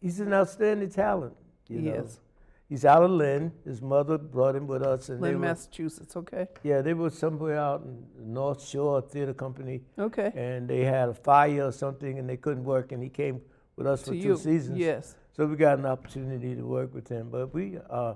he's 0.00 0.20
an 0.20 0.32
outstanding 0.32 0.90
talent. 0.90 1.34
You 1.68 1.78
He 1.78 1.84
know. 1.86 1.94
is. 1.94 2.20
He's 2.68 2.84
out 2.84 3.02
of 3.02 3.10
Lynn. 3.10 3.50
His 3.64 3.82
mother 3.82 4.16
brought 4.16 4.54
him 4.54 4.68
with 4.68 4.82
us, 4.82 5.08
and 5.08 5.20
Lynn, 5.20 5.34
were, 5.34 5.40
Massachusetts. 5.40 6.14
Okay. 6.16 6.46
yeah, 6.62 6.82
they 6.82 6.94
were 6.94 7.10
somewhere 7.10 7.58
out 7.58 7.82
in 7.82 8.04
the 8.16 8.24
North 8.24 8.64
Shore 8.64 9.00
Theater 9.00 9.34
Company, 9.34 9.80
Okay. 9.98 10.30
and 10.36 10.68
they 10.68 10.84
had 10.84 11.08
a 11.08 11.14
fire 11.14 11.66
or 11.66 11.72
something, 11.72 12.20
and 12.20 12.28
they 12.28 12.36
couldn't 12.36 12.62
work, 12.64 12.92
and 12.92 13.02
he 13.02 13.08
came 13.08 13.40
with 13.74 13.88
us 13.88 14.02
for 14.02 14.12
to 14.12 14.20
two 14.22 14.28
you. 14.28 14.36
seasons. 14.36 14.78
Yes. 14.78 15.16
So 15.40 15.46
we 15.46 15.56
got 15.56 15.78
an 15.78 15.86
opportunity 15.86 16.54
to 16.54 16.66
work 16.66 16.92
with 16.92 17.08
him. 17.08 17.30
But 17.30 17.54
we 17.54 17.78
are 17.88 18.14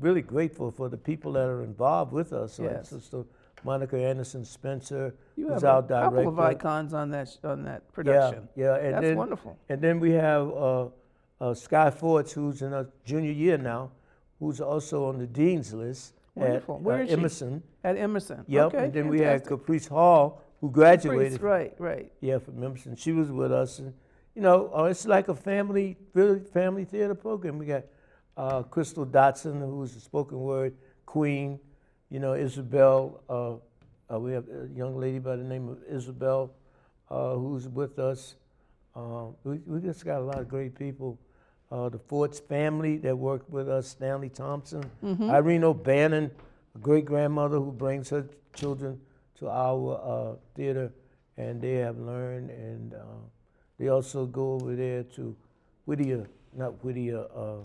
really 0.00 0.22
grateful 0.22 0.72
for 0.72 0.88
the 0.88 0.96
people 0.96 1.30
that 1.34 1.46
are 1.46 1.62
involved 1.62 2.12
with 2.12 2.32
us, 2.32 2.58
like 2.58 2.72
Yes. 2.72 2.88
Sister 2.88 3.22
Monica 3.62 3.96
Anderson 3.96 4.44
Spencer, 4.44 5.14
You 5.36 5.50
who's 5.50 5.62
our 5.62 5.78
a 5.78 5.86
couple 5.86 6.26
of 6.26 6.40
icons 6.40 6.92
on 6.92 7.10
that 7.10 7.28
on 7.44 7.62
that 7.62 7.92
production. 7.92 8.48
Yeah, 8.56 8.64
yeah, 8.64 8.84
and 8.86 8.94
That's 8.94 9.02
then 9.04 9.16
wonderful. 9.16 9.56
and 9.68 9.80
then 9.80 10.00
we 10.00 10.10
have 10.14 10.50
uh, 10.50 10.88
uh, 11.40 11.54
Sky 11.54 11.92
Forts, 11.92 12.32
who's 12.32 12.60
in 12.60 12.72
her 12.72 12.88
junior 13.04 13.30
year 13.30 13.56
now, 13.56 13.92
who's 14.40 14.60
also 14.60 15.04
on 15.04 15.18
the 15.18 15.28
dean's 15.28 15.72
list 15.72 16.14
Wonderful. 16.34 16.74
at 16.74 16.82
Where 16.82 16.96
uh, 16.96 17.02
is 17.02 17.08
she? 17.10 17.12
Emerson. 17.12 17.62
At 17.84 17.96
Emerson. 17.96 18.44
Yep. 18.48 18.66
Okay. 18.66 18.84
and 18.86 18.92
then 18.92 19.06
we 19.06 19.18
fantastic. 19.18 19.48
had 19.48 19.58
Caprice 19.60 19.86
Hall, 19.86 20.42
who 20.60 20.72
graduated. 20.72 21.34
Caprice, 21.38 21.40
Right. 21.40 21.74
Right. 21.78 22.12
Yeah, 22.20 22.38
from 22.38 22.60
Emerson. 22.64 22.96
She 22.96 23.12
was 23.12 23.30
with 23.30 23.52
us, 23.52 23.78
and 23.78 23.94
you 24.34 24.42
know, 24.42 24.70
uh, 24.76 24.84
it's 24.84 25.06
like 25.06 25.28
a 25.28 25.34
family, 25.34 25.96
really 26.12 26.40
family 26.40 26.84
theater 26.84 27.14
program. 27.14 27.58
We 27.58 27.66
got 27.66 27.84
uh, 28.36 28.62
Crystal 28.64 29.06
Dotson, 29.06 29.60
who's 29.60 29.94
a 29.96 30.00
spoken 30.00 30.38
word 30.40 30.74
queen. 31.06 31.58
You 32.10 32.20
know, 32.20 32.34
Isabel. 32.34 33.20
Uh, 33.28 34.14
uh, 34.14 34.20
we 34.20 34.32
have 34.32 34.44
a 34.48 34.68
young 34.74 34.98
lady 34.98 35.18
by 35.18 35.36
the 35.36 35.42
name 35.42 35.68
of 35.68 35.78
Isabel, 35.88 36.52
uh, 37.10 37.34
who's 37.34 37.66
with 37.68 37.98
us. 37.98 38.34
We, 39.44 39.58
we 39.66 39.80
just 39.80 40.04
got 40.04 40.20
a 40.20 40.24
lot 40.24 40.38
of 40.38 40.48
great 40.48 40.74
people. 40.78 41.18
Uh, 41.70 41.88
the 41.88 41.98
Forts 41.98 42.38
family 42.38 42.98
that 42.98 43.16
worked 43.16 43.48
with 43.50 43.68
us, 43.68 43.88
Stanley 43.88 44.28
Thompson, 44.28 44.84
Mm-hmm. 45.02 45.30
Irene 45.30 45.64
O'Bannon, 45.64 46.30
a 46.74 46.78
great 46.78 47.04
grandmother 47.04 47.56
who 47.58 47.72
brings 47.72 48.10
her 48.10 48.26
children 48.54 49.00
to 49.38 49.48
our 49.48 50.00
uh, 50.04 50.36
theater, 50.54 50.92
and 51.36 51.60
they 51.60 51.74
have 51.76 51.98
learned. 51.98 52.50
And 52.50 52.94
uh, 52.94 52.98
they 53.78 53.88
also 53.88 54.26
go 54.26 54.54
over 54.54 54.74
there 54.74 55.02
to 55.02 55.36
Whittier 55.86 56.26
not 56.56 56.82
Whittier, 56.84 57.26
uh, 57.34 57.62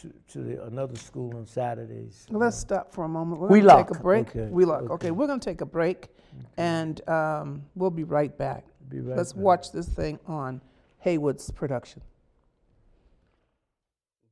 to, 0.00 0.12
to 0.28 0.38
the, 0.42 0.64
another 0.64 0.96
school 0.96 1.36
on 1.36 1.46
Saturdays. 1.46 2.26
Let's 2.30 2.58
stop 2.58 2.92
for 2.92 3.04
a 3.04 3.08
moment. 3.08 3.40
We're 3.40 3.48
Wheelock. 3.48 3.74
going 3.74 3.86
to 3.86 3.92
take 3.92 4.00
a 4.00 4.02
break. 4.02 4.28
Okay, 4.28 4.50
Wheelock. 4.50 4.82
Okay, 4.82 4.92
okay. 4.92 5.10
we're 5.10 5.26
going 5.26 5.40
to 5.40 5.44
take 5.44 5.60
a 5.60 5.66
break, 5.66 6.08
and 6.56 7.06
um, 7.08 7.62
we'll 7.74 7.90
be 7.90 8.04
right 8.04 8.36
back. 8.36 8.64
Be 8.88 9.00
right 9.00 9.16
Let's 9.16 9.32
back. 9.32 9.42
watch 9.42 9.72
this 9.72 9.88
thing 9.88 10.18
on 10.26 10.60
Haywood's 10.98 11.50
production. 11.50 12.02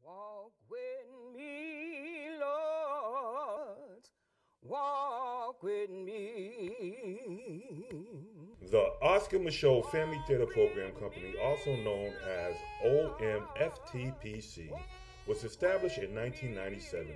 Walk 0.04 0.52
with 0.68 1.36
me, 1.36 2.28
Lord. 2.40 4.08
Walk 4.62 5.62
with 5.62 5.90
me. 5.90 6.53
The 8.74 8.90
Oscar 9.02 9.38
Micheaux 9.38 9.88
Family 9.92 10.18
Theater 10.26 10.46
Program 10.46 10.90
Company, 10.98 11.32
also 11.40 11.76
known 11.76 12.12
as 12.28 12.56
OMFTPC, 12.84 14.68
was 15.28 15.44
established 15.44 15.98
in 15.98 16.12
1997 16.12 17.06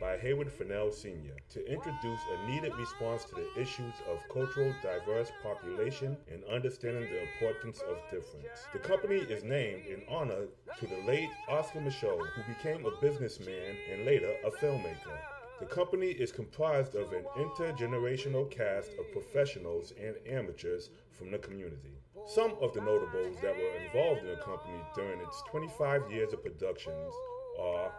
by 0.00 0.16
Haywood 0.16 0.50
Fennell 0.50 0.90
Sr. 0.90 1.36
to 1.50 1.72
introduce 1.72 2.18
a 2.34 2.50
needed 2.50 2.72
response 2.76 3.24
to 3.26 3.36
the 3.36 3.62
issues 3.62 3.94
of 4.10 4.28
cultural 4.28 4.74
diverse 4.82 5.30
population 5.40 6.16
and 6.32 6.42
understanding 6.52 7.08
the 7.08 7.22
importance 7.22 7.80
of 7.82 8.10
difference. 8.10 8.66
The 8.72 8.80
company 8.80 9.18
is 9.18 9.44
named 9.44 9.86
in 9.86 10.02
honor 10.08 10.48
to 10.80 10.86
the 10.88 10.98
late 11.06 11.30
Oscar 11.48 11.78
Micheaux, 11.78 12.26
who 12.34 12.42
became 12.42 12.84
a 12.86 13.00
businessman 13.00 13.76
and 13.92 14.04
later 14.04 14.34
a 14.44 14.50
filmmaker. 14.50 15.33
The 15.64 15.74
company 15.74 16.08
is 16.08 16.30
comprised 16.30 16.94
of 16.94 17.14
an 17.14 17.24
intergenerational 17.38 18.50
cast 18.50 18.90
of 18.98 19.10
professionals 19.12 19.94
and 19.98 20.14
amateurs 20.28 20.90
from 21.10 21.30
the 21.30 21.38
community. 21.38 21.96
Some 22.26 22.52
of 22.60 22.74
the 22.74 22.82
notables 22.82 23.38
that 23.40 23.56
were 23.56 23.82
involved 23.82 24.20
in 24.20 24.28
the 24.28 24.42
company 24.42 24.76
during 24.94 25.20
its 25.20 25.42
25 25.50 26.12
years 26.12 26.34
of 26.34 26.42
productions 26.42 27.14
are 27.58 27.90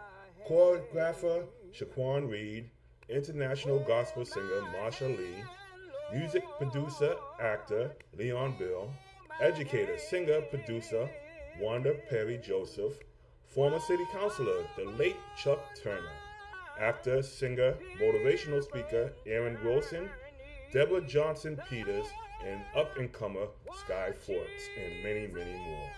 choreographer 0.48 1.45
Shaquan 1.74 2.29
Reed, 2.29 2.69
international 3.10 3.79
gospel 3.79 4.25
singer 4.25 4.62
Marsha 4.77 5.17
Lee, 5.17 5.43
music 6.13 6.43
producer, 6.60 7.15
actor 7.41 7.95
Leon 8.15 8.57
Bill, 8.60 8.91
educator, 9.41 9.98
singer, 9.98 10.41
producer 10.51 11.10
Wanda 11.60 11.95
Perry 12.12 12.38
Joseph, 12.38 12.93
former 13.48 13.79
city 13.79 14.05
councilor, 14.13 14.63
the 14.77 14.86
late 15.00 15.17
Chuck 15.36 15.60
Turner, 15.81 16.13
actor, 16.79 17.22
singer, 17.22 17.75
motivational 18.01 18.63
speaker 18.63 19.13
Aaron 19.25 19.58
Wilson, 19.63 20.10
Deborah 20.72 21.01
Johnson 21.01 21.60
Peters, 21.70 22.08
and 22.46 22.62
up 22.75 22.98
and 22.98 23.12
comer 23.12 23.48
Sky 23.86 24.12
Forts, 24.12 24.70
and 24.84 25.03
many, 25.03 25.27
many 25.27 25.58
more. 25.58 25.89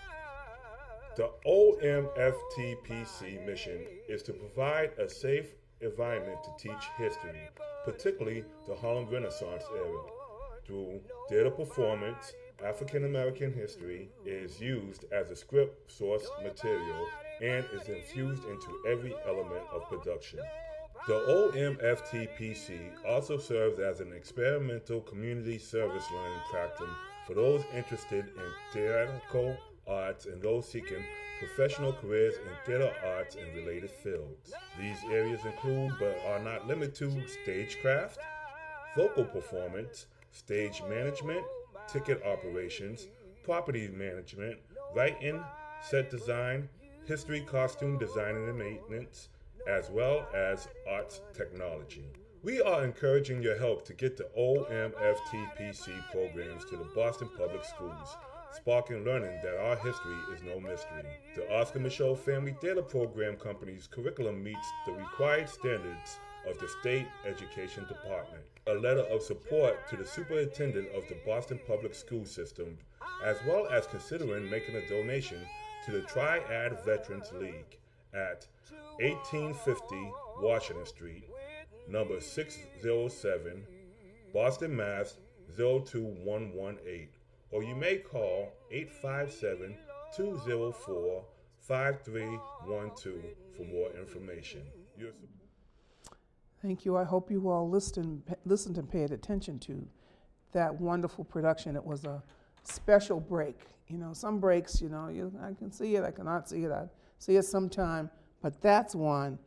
The 1.16 1.30
OMFTPC 1.46 3.44
mission 3.44 3.80
is 4.08 4.22
to 4.22 4.32
provide 4.32 4.92
a 4.98 5.08
safe 5.08 5.50
environment 5.80 6.38
to 6.44 6.50
teach 6.58 6.84
history, 6.96 7.48
particularly 7.84 8.44
the 8.66 8.76
Harlem 8.76 9.08
Renaissance 9.10 9.64
era. 9.74 10.02
Through 10.64 11.00
theater 11.28 11.50
performance, 11.50 12.34
African 12.64 13.04
American 13.04 13.52
history 13.52 14.10
is 14.24 14.60
used 14.60 15.06
as 15.12 15.30
a 15.30 15.36
script 15.36 15.90
source 15.90 16.28
material 16.42 17.06
and 17.40 17.64
is 17.72 17.88
infused 17.88 18.44
into 18.44 18.82
every 18.88 19.14
element 19.26 19.64
of 19.72 19.88
production. 19.88 20.40
The 21.06 21.14
OMFTPC 21.14 23.04
also 23.06 23.38
serves 23.38 23.78
as 23.78 24.00
an 24.00 24.12
experimental 24.12 25.00
community 25.00 25.58
service 25.58 26.04
learning 26.12 26.40
practice 26.50 26.90
for 27.26 27.34
those 27.34 27.62
interested 27.74 28.26
in 28.26 28.52
theatrical 28.72 29.56
arts 29.86 30.26
and 30.26 30.42
those 30.42 30.68
seeking 30.68 31.02
professional 31.38 31.92
careers 31.92 32.34
in 32.36 32.50
theater 32.66 32.92
arts 33.06 33.36
and 33.36 33.54
related 33.54 33.90
fields. 33.90 34.52
These 34.78 34.98
areas 35.10 35.40
include, 35.44 35.92
but 35.98 36.18
are 36.26 36.40
not 36.40 36.66
limited 36.66 36.94
to, 36.96 37.28
stagecraft, 37.42 38.18
vocal 38.96 39.24
performance, 39.24 40.06
stage 40.32 40.82
management, 40.88 41.44
ticket 41.86 42.22
operations, 42.24 43.06
property 43.44 43.88
management, 43.88 44.58
writing, 44.94 45.42
set 45.82 46.10
design, 46.10 46.68
history, 47.06 47.40
costume 47.40 47.98
design 47.98 48.34
and 48.34 48.58
maintenance, 48.58 49.28
as 49.68 49.90
well 49.90 50.26
as 50.34 50.66
arts 50.88 51.20
technology. 51.34 52.06
We 52.42 52.62
are 52.62 52.84
encouraging 52.84 53.42
your 53.42 53.58
help 53.58 53.84
to 53.86 53.92
get 53.92 54.16
the 54.16 54.28
OMFTPC 54.38 56.10
programs 56.10 56.64
to 56.66 56.76
the 56.76 56.88
Boston 56.94 57.28
Public 57.36 57.64
Schools, 57.64 58.16
sparking 58.56 59.04
learning 59.04 59.38
that 59.42 59.60
our 59.60 59.76
history 59.76 60.16
is 60.34 60.42
no 60.42 60.58
mystery. 60.58 61.04
The 61.36 61.52
Oscar 61.52 61.80
Micheaux 61.80 62.16
Family 62.16 62.56
Theater 62.60 62.82
Program 62.82 63.36
Company's 63.36 63.86
curriculum 63.86 64.42
meets 64.42 64.66
the 64.86 64.92
required 64.92 65.48
standards 65.48 66.18
of 66.48 66.58
the 66.58 66.68
State 66.80 67.08
Education 67.26 67.84
Department. 67.88 68.44
A 68.68 68.74
letter 68.74 69.04
of 69.10 69.22
support 69.22 69.86
to 69.90 69.96
the 69.96 70.06
superintendent 70.06 70.88
of 70.94 71.06
the 71.08 71.16
Boston 71.26 71.60
Public 71.66 71.94
School 71.94 72.24
System, 72.24 72.78
as 73.24 73.36
well 73.46 73.66
as 73.66 73.86
considering 73.86 74.48
making 74.48 74.76
a 74.76 74.88
donation 74.88 75.40
to 75.84 75.92
the 75.92 76.02
Triad 76.02 76.84
Veterans 76.84 77.32
League 77.32 77.78
at 78.14 78.46
1850 79.00 80.12
Washington 80.40 80.86
Street, 80.86 81.24
number 81.88 82.20
607, 82.20 83.66
Boston, 84.32 84.76
Mass. 84.76 85.16
02118. 85.56 87.08
Or 87.50 87.62
you 87.62 87.74
may 87.74 87.96
call 87.96 88.52
857 88.70 89.76
204 90.16 91.24
5312 91.60 93.14
for 93.56 93.64
more 93.64 93.90
information. 93.98 94.62
Thank 96.62 96.84
you. 96.84 96.96
I 96.96 97.04
hope 97.04 97.30
you 97.30 97.48
all 97.48 97.68
listened, 97.68 98.22
listened 98.44 98.78
and 98.78 98.90
paid 98.90 99.12
attention 99.12 99.58
to 99.60 99.86
that 100.52 100.74
wonderful 100.80 101.24
production. 101.24 101.76
It 101.76 101.84
was 101.84 102.04
a 102.04 102.22
special 102.64 103.20
break. 103.20 103.60
You 103.88 103.98
know, 103.98 104.12
some 104.12 104.38
breaks, 104.38 104.82
you 104.82 104.88
know, 104.88 105.08
you, 105.08 105.32
I 105.42 105.54
can 105.54 105.70
see 105.70 105.96
it, 105.96 106.04
I 106.04 106.10
cannot 106.10 106.48
see 106.48 106.64
it, 106.64 106.70
I 106.70 106.88
see 107.18 107.36
it 107.36 107.44
sometime, 107.44 108.10
but 108.42 108.60
that's 108.60 108.94
one 108.94 109.38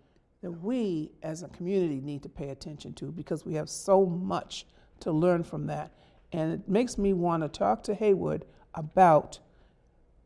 that 0.42 0.52
we 0.52 1.12
as 1.24 1.44
a 1.44 1.48
community 1.50 2.02
need 2.02 2.24
to 2.24 2.30
pay 2.30 2.50
attention 2.50 2.94
to 2.94 3.12
because 3.12 3.46
we 3.46 3.54
have 3.54 3.70
so 3.70 4.06
much 4.06 4.66
to 5.00 5.12
learn 5.12 5.44
from 5.44 5.68
that. 5.68 5.92
And 6.32 6.54
it 6.54 6.68
makes 6.68 6.98
me 6.98 7.14
want 7.14 7.44
to 7.44 7.50
talk 7.50 7.84
to 7.84 7.94
Haywood 7.94 8.46
about 8.74 9.40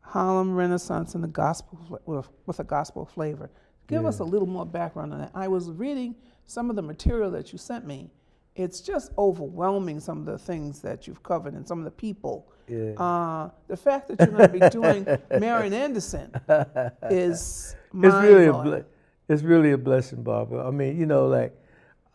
Harlem 0.02 0.56
Renaissance 0.56 1.16
and 1.16 1.24
the 1.24 1.28
gospel 1.28 2.02
with, 2.06 2.28
with 2.46 2.60
a 2.60 2.64
gospel 2.64 3.06
flavor. 3.06 3.50
Give 3.88 4.06
us 4.06 4.20
a 4.20 4.24
little 4.24 4.48
more 4.48 4.66
background 4.66 5.14
on 5.14 5.20
that. 5.20 5.32
I 5.36 5.48
was 5.48 5.70
reading 5.70 6.16
some 6.46 6.70
of 6.70 6.76
the 6.76 6.82
material 6.82 7.30
that 7.32 7.52
you 7.52 7.60
sent 7.60 7.86
me. 7.86 8.10
It's 8.56 8.80
just 8.80 9.12
overwhelming 9.18 10.00
some 10.00 10.20
of 10.20 10.26
the 10.26 10.38
things 10.38 10.80
that 10.82 11.08
you've 11.08 11.24
covered 11.24 11.54
and 11.54 11.68
some 11.68 11.80
of 11.80 11.86
the 11.86 11.92
people. 11.92 12.48
Yeah. 12.68 12.94
Uh, 12.94 13.50
the 13.68 13.78
fact 13.78 14.08
that 14.08 14.20
you're 14.20 14.38
going 14.38 14.52
to 14.52 14.60
be 14.60 14.70
doing 14.70 15.06
Marian 15.40 15.74
Anderson 15.74 16.32
is 17.10 17.76
it's 17.94 18.16
really 18.16 18.46
a 18.46 18.54
ble- 18.54 18.86
it's 19.28 19.44
really 19.44 19.72
a 19.72 19.78
blessing, 19.78 20.24
Barbara. 20.24 20.68
I 20.68 20.72
mean, 20.72 20.98
you 20.98 21.06
know, 21.06 21.28
like 21.28 21.54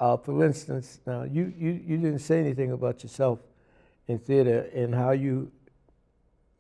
uh, 0.01 0.17
for 0.17 0.45
instance, 0.45 1.01
now 1.07 1.25
you, 1.25 1.53
you 1.57 1.81
you 1.87 1.97
didn't 1.99 2.21
say 2.21 2.41
anything 2.41 2.73
about 2.73 3.03
yourself 3.03 3.41
in 4.09 4.19
theater 4.19 4.69
and 4.75 4.95
how 4.95 5.11
you 5.11 5.53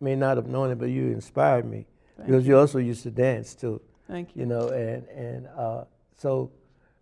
may 0.00 0.14
not 0.14 0.36
have 0.36 0.46
known 0.46 0.70
it, 0.70 0.76
but 0.76 0.90
you 0.90 1.06
inspired 1.06 1.64
me 1.64 1.86
because 2.24 2.46
you. 2.46 2.58
also 2.58 2.78
used 2.78 3.02
to 3.02 3.10
dance 3.10 3.54
too. 3.54 3.80
Thank 4.08 4.34
you. 4.34 4.40
You 4.40 4.46
know, 4.46 4.68
and 4.68 5.06
and 5.08 5.48
uh, 5.56 5.84
so 6.16 6.50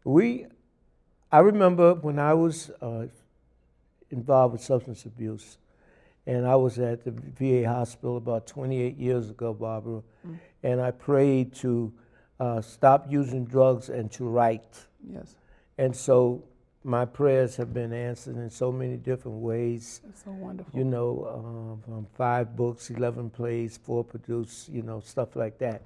we, 0.04 0.46
I 1.30 1.40
remember 1.40 1.94
when 1.94 2.18
I 2.18 2.34
was 2.34 2.70
uh, 2.80 3.06
involved 4.10 4.52
with 4.52 4.62
substance 4.62 5.04
abuse, 5.04 5.58
and 6.26 6.46
I 6.46 6.56
was 6.56 6.78
at 6.78 7.04
the 7.04 7.10
VA 7.10 7.68
hospital 7.68 8.16
about 8.16 8.46
28 8.46 8.96
years 8.96 9.30
ago, 9.30 9.52
Barbara, 9.52 10.02
and 10.62 10.80
I 10.80 10.90
prayed 10.90 11.54
to 11.56 11.92
uh, 12.40 12.60
stop 12.60 13.06
using 13.10 13.44
drugs 13.44 13.88
and 13.88 14.10
to 14.12 14.24
write. 14.24 14.86
Yes, 15.12 15.36
And 15.76 15.94
so 15.94 16.44
my 16.84 17.04
prayers 17.04 17.56
have 17.56 17.74
been 17.74 17.92
answered 17.92 18.36
in 18.36 18.50
so 18.50 18.70
many 18.72 18.96
different 18.96 19.38
ways. 19.38 20.00
that's 20.04 20.24
so 20.24 20.30
wonderful. 20.30 20.78
You 20.78 20.84
know, 20.84 21.28
um, 21.34 21.82
from 21.84 22.06
five 22.16 22.56
books, 22.56 22.90
11 22.90 23.30
plays, 23.30 23.76
four 23.76 24.04
produced, 24.04 24.68
you 24.68 24.82
know, 24.82 25.00
stuff 25.00 25.36
like 25.36 25.58
that. 25.58 25.82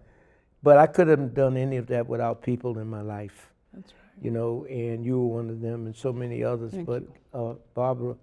But 0.63 0.79
I 0.79 0.87
couldn't 0.87 1.19
have 1.21 1.35
done 1.35 1.57
any 1.57 1.77
of 1.79 1.87
that 1.89 2.07
without 2.07 2.43
people 2.43 2.79
in 2.79 2.89
my 2.89 3.01
life, 3.01 3.51
that's 3.73 3.93
right. 3.93 4.02
You 4.23 4.31
know, 4.31 4.64
and 4.67 5.05
you 5.05 5.19
were 5.21 5.37
one 5.37 5.50
of 5.50 5.61
them 5.61 5.87
and 5.87 5.97
so 5.97 6.12
many 6.12 6.45
others. 6.45 6.73
Thank 6.73 6.87
but, 6.87 7.02
uh, 7.35 7.55
Barbara, 7.75 8.14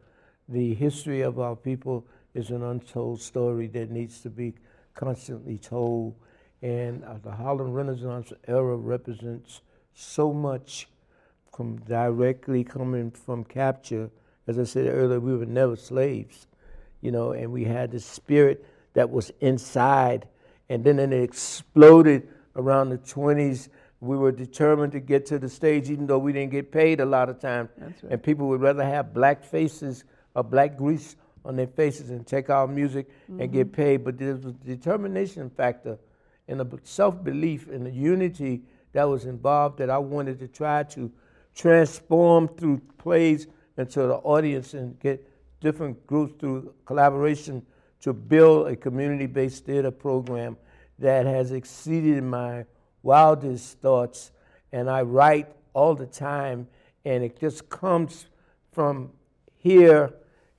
the 0.47 0.73
history 0.73 1.21
of 1.21 1.39
our 1.39 1.55
people 1.55 2.05
is 2.33 2.51
an 2.51 2.63
untold 2.63 3.21
story 3.21 3.67
that 3.67 3.91
needs 3.91 4.21
to 4.21 4.29
be 4.29 4.53
constantly 4.95 5.57
told. 5.57 6.15
And 6.61 7.03
uh, 7.03 7.15
the 7.21 7.31
Harlem 7.31 7.73
Renaissance 7.73 8.31
era 8.47 8.75
represents 8.75 9.61
so 9.93 10.31
much 10.31 10.87
from 11.53 11.77
directly 11.79 12.63
coming 12.63 13.11
from 13.11 13.43
capture. 13.43 14.09
As 14.47 14.57
I 14.57 14.63
said 14.63 14.87
earlier, 14.87 15.19
we 15.19 15.35
were 15.35 15.45
never 15.45 15.75
slaves, 15.75 16.47
you 17.01 17.11
know, 17.11 17.33
and 17.33 17.51
we 17.51 17.65
had 17.65 17.91
the 17.91 17.99
spirit 17.99 18.65
that 18.93 19.09
was 19.09 19.31
inside 19.41 20.27
and 20.69 20.83
then 20.83 20.99
it 20.99 21.11
exploded 21.11 22.29
around 22.55 22.89
the 22.89 22.97
20s. 22.99 23.69
We 24.01 24.15
were 24.17 24.31
determined 24.31 24.93
to 24.93 24.99
get 24.99 25.25
to 25.27 25.39
the 25.39 25.49
stage, 25.49 25.89
even 25.89 26.07
though 26.07 26.19
we 26.19 26.31
didn't 26.31 26.51
get 26.51 26.71
paid 26.71 27.01
a 27.01 27.05
lot 27.05 27.29
of 27.29 27.39
times. 27.39 27.69
That's 27.77 28.03
right. 28.03 28.13
And 28.13 28.23
people 28.23 28.47
would 28.47 28.61
rather 28.61 28.83
have 28.83 29.13
black 29.13 29.43
faces 29.43 30.05
or 30.35 30.43
black 30.43 30.77
grease 30.77 31.15
on 31.43 31.55
their 31.57 31.67
faces 31.67 32.09
and 32.09 32.25
take 32.25 32.49
our 32.49 32.67
music 32.67 33.09
and 33.27 33.39
Mm-hmm. 33.39 33.53
get 33.53 33.73
paid. 33.73 34.03
But 34.05 34.17
there 34.17 34.33
was 34.35 34.45
a 34.45 34.51
determination 34.53 35.49
factor 35.49 35.97
and 36.47 36.61
a 36.61 36.67
self 36.83 37.21
belief 37.23 37.67
and 37.67 37.87
a 37.87 37.91
unity 37.91 38.61
that 38.93 39.03
was 39.03 39.25
involved 39.25 39.77
that 39.79 39.89
I 39.89 39.97
wanted 39.97 40.39
to 40.39 40.47
try 40.47 40.83
to 40.83 41.11
transform 41.53 42.47
through 42.47 42.81
plays 42.97 43.47
into 43.77 44.01
the 44.03 44.15
audience 44.15 44.73
and 44.73 44.97
get 44.99 45.25
different 45.59 46.05
groups 46.07 46.33
through 46.39 46.73
collaboration 46.85 47.65
to 48.01 48.13
build 48.13 48.67
a 48.67 48.75
community 48.75 49.25
based 49.25 49.65
theater 49.65 49.91
program 49.91 50.57
that 50.99 51.25
has 51.25 51.51
exceeded 51.51 52.23
my 52.23 52.65
wildest 53.03 53.79
thoughts. 53.79 54.31
And 54.71 54.89
I 54.89 55.01
write 55.01 55.47
all 55.73 55.95
the 55.95 56.05
time, 56.05 56.67
and 57.05 57.23
it 57.23 57.39
just 57.39 57.69
comes 57.69 58.27
from 58.71 59.11
here, 59.57 60.13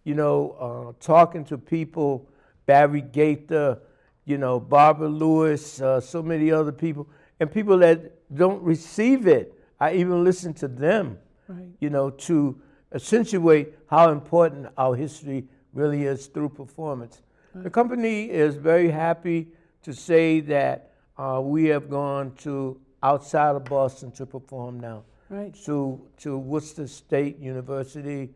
you 0.05 0.15
know, 0.15 0.57
uh, 0.61 0.93
talking 1.05 1.45
to 1.47 1.59
people, 1.59 2.29
Barry 2.67 3.01
Gaither, 3.03 3.79
you 4.25 4.39
know, 4.39 4.61
Barbara 4.61 5.09
Lewis, 5.09 5.81
uh, 5.81 6.01
so 6.01 6.23
many 6.23 6.51
other 6.51 6.73
people, 6.73 7.09
and 7.39 7.51
people 7.51 7.79
that 7.79 8.13
don't 8.35 8.63
receive 8.63 9.27
it. 9.27 9.55
I 9.79 9.95
even 9.95 10.25
listen 10.25 10.53
to 10.55 10.69
them, 10.69 11.19
Right. 11.49 11.69
you 11.81 11.91
know, 11.91 12.11
to 12.11 12.61
accentuate 12.93 13.75
how 13.89 14.11
important 14.11 14.69
our 14.77 14.95
history 14.95 15.47
really 15.73 16.05
is 16.05 16.27
through 16.27 16.51
performance. 16.51 17.23
The 17.55 17.71
company 17.71 18.31
is 18.31 18.55
very 18.57 18.91
happy 18.91 19.49
to 19.83 19.93
say 19.93 20.41
that 20.41 20.90
uh, 21.19 21.41
we 21.43 21.67
have 21.67 21.91
gone 21.91 22.33
to 22.37 22.81
outside 23.03 23.57
of 23.57 23.65
Boston 23.65 24.11
to 24.13 24.27
perform 24.27 24.81
now 24.81 25.05
Right. 25.29 25.55
to 25.65 26.01
to 26.19 26.39
Worcester 26.39 26.87
State 26.87 27.39
University 27.39 28.35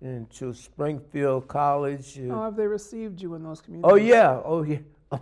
and 0.00 0.28
to 0.32 0.52
Springfield 0.52 1.48
College. 1.48 2.18
How 2.28 2.42
have 2.44 2.56
they 2.56 2.66
received 2.66 3.20
you 3.22 3.34
in 3.34 3.42
those 3.42 3.60
communities? 3.60 3.90
oh 3.90 3.96
yeah, 3.96 4.40
oh 4.44 4.62
yeah. 4.62 4.78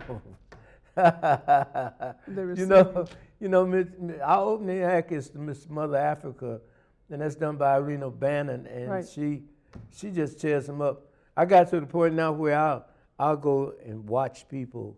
They 2.27 2.41
you 2.61 2.65
know, 2.65 3.05
you 3.39 3.49
know, 3.49 3.85
our 4.23 4.45
opening 4.45 4.81
act 4.81 5.11
is 5.11 5.33
Miss 5.33 5.69
Mother 5.69 5.97
Africa, 5.97 6.61
and 7.09 7.21
that's 7.21 7.35
done 7.35 7.57
by 7.57 7.75
Irene 7.75 8.03
O'Bannon, 8.03 8.65
and 8.67 8.89
Right. 8.89 9.07
she 9.07 9.43
she 9.91 10.09
just 10.11 10.39
tears 10.39 10.67
them 10.67 10.81
up. 10.81 11.03
I 11.35 11.45
got 11.45 11.69
to 11.71 11.79
the 11.81 11.85
point 11.85 12.13
now 12.13 12.31
where 12.31 12.57
I'll 12.57 12.85
I'll 13.19 13.37
go 13.37 13.73
and 13.85 14.07
watch 14.07 14.47
people, 14.49 14.97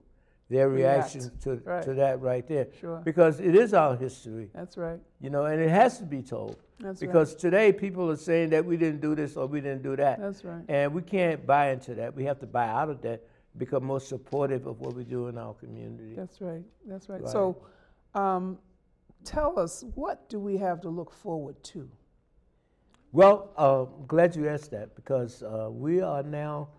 their 0.49 0.69
React. 0.69 1.13
reaction 1.15 1.37
to 1.41 1.55
Right. 1.65 1.83
to 1.83 1.93
that 1.95 2.21
right 2.21 2.47
there, 2.47 2.67
Sure. 2.79 3.01
because 3.03 3.39
it 3.39 3.55
is 3.55 3.73
our 3.73 3.95
history. 3.95 4.49
That's 4.53 4.77
right. 4.77 4.99
You 5.19 5.29
know, 5.29 5.45
and 5.45 5.61
it 5.61 5.69
has 5.69 5.97
to 5.99 6.05
be 6.05 6.21
told. 6.21 6.57
That's 6.79 6.99
because 6.99 7.35
today 7.35 7.73
people 7.73 8.09
are 8.11 8.15
saying 8.15 8.51
that 8.51 8.63
we 8.65 8.77
didn't 8.77 9.01
do 9.01 9.15
this 9.15 9.35
or 9.35 9.47
we 9.47 9.61
didn't 9.61 9.81
do 9.83 9.95
that. 9.95 10.19
That's 10.19 10.45
right. 10.45 10.63
And 10.69 10.93
we 10.93 11.01
can't 11.01 11.45
buy 11.45 11.71
into 11.71 11.95
that. 11.95 12.15
We 12.15 12.23
have 12.25 12.39
to 12.39 12.45
buy 12.47 12.67
out 12.67 12.89
of 12.89 13.01
that, 13.01 13.23
become 13.57 13.83
more 13.83 13.99
supportive 13.99 14.67
of 14.67 14.79
what 14.79 14.93
we 14.93 15.03
do 15.03 15.27
in 15.27 15.37
our 15.37 15.53
community. 15.55 16.13
That's 16.15 16.39
right. 16.39 16.63
That's 16.85 17.09
right. 17.09 17.21
Right. 17.21 17.29
So, 17.29 17.57
um, 18.13 18.59
tell 19.23 19.59
us 19.59 19.83
what 19.95 20.29
do 20.29 20.39
we 20.39 20.55
have 20.57 20.79
to 20.81 20.89
look 20.89 21.11
forward 21.11 21.61
to? 21.63 21.89
Well, 23.11 23.49
uh, 23.57 23.83
I'm 23.83 24.05
glad 24.05 24.35
you 24.35 24.47
asked 24.47 24.71
that 24.71 24.95
because 24.95 25.41
uh, 25.41 25.69
we 25.71 26.01
are 26.01 26.23
now 26.23 26.69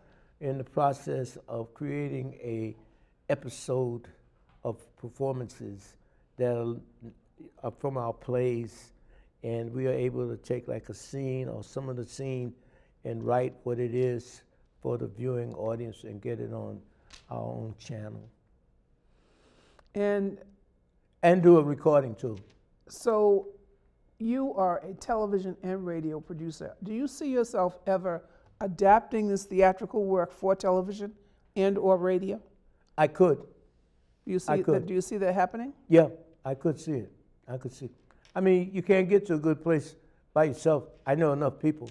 in 0.41 0.59
the 0.59 0.65
process 0.65 1.37
of 1.49 1.75
creating 1.75 2.35
a 2.35 2.77
episode 3.29 4.09
of 4.65 4.77
performances 4.97 5.97
that 6.37 6.57
are, 6.57 6.77
are 7.63 7.71
from 7.73 7.97
our 7.97 8.13
plays, 8.13 8.93
and 9.43 9.73
we 9.73 9.87
are 9.87 9.93
able 9.93 10.29
to 10.29 10.37
take 10.37 10.69
like 10.69 10.89
a 10.89 10.95
scene 10.95 11.49
or 11.49 11.63
some 11.63 11.89
of 11.89 11.97
the 11.97 12.05
scene 12.07 12.53
and 13.05 13.23
write 13.25 13.55
what 13.65 13.79
it 13.79 13.95
is 13.95 14.43
for 14.81 14.99
the 14.99 15.07
viewing 15.07 15.55
audience 15.55 16.05
and 16.05 16.21
get 16.21 16.41
it 16.41 16.53
on 16.53 16.81
our 17.31 17.43
own 17.43 17.75
channel 17.79 18.29
And 19.95 20.39
and 21.23 21.43
do 21.43 21.59
a 21.59 21.63
recording 21.63 22.15
too. 22.15 22.39
so, 22.89 23.49
you 24.19 24.53
are 24.55 24.79
a 24.85 24.95
television 24.95 25.57
and 25.63 25.87
radio 25.87 26.21
producer. 26.21 26.75
Do 26.83 26.93
you 26.93 27.07
see 27.09 27.31
yourself 27.31 27.79
ever 27.87 28.23
adapting 28.61 29.29
this 29.29 29.45
theatrical 29.45 30.05
work 30.05 30.33
for 30.33 30.57
television 30.57 31.13
and 31.57 31.79
or 31.79 31.97
radio? 31.99 32.41
I 32.99 33.07
could. 33.07 33.39
Do 33.39 34.33
you 34.33 34.39
see 34.41 34.53
I 34.53 34.57
that? 34.59 34.65
could. 34.65 34.87
Do 34.87 34.93
you 34.93 35.01
see 35.01 35.17
that 35.19 35.35
happening? 35.35 35.73
Yeah, 35.89 36.09
I 36.45 36.55
could 36.55 36.79
see 36.79 36.93
it. 36.93 37.13
I 37.47 37.57
could 37.57 37.73
see. 37.73 37.89
I 38.35 38.41
mean, 38.41 38.71
you 38.75 38.83
can't 38.83 39.09
get 39.09 39.25
to 39.27 39.35
a 39.35 39.39
good 39.39 39.63
place 39.63 39.95
by 40.35 40.45
yourself. 40.45 40.85
I 41.07 41.15
know 41.15 41.33
enough 41.33 41.59
people. 41.61 41.89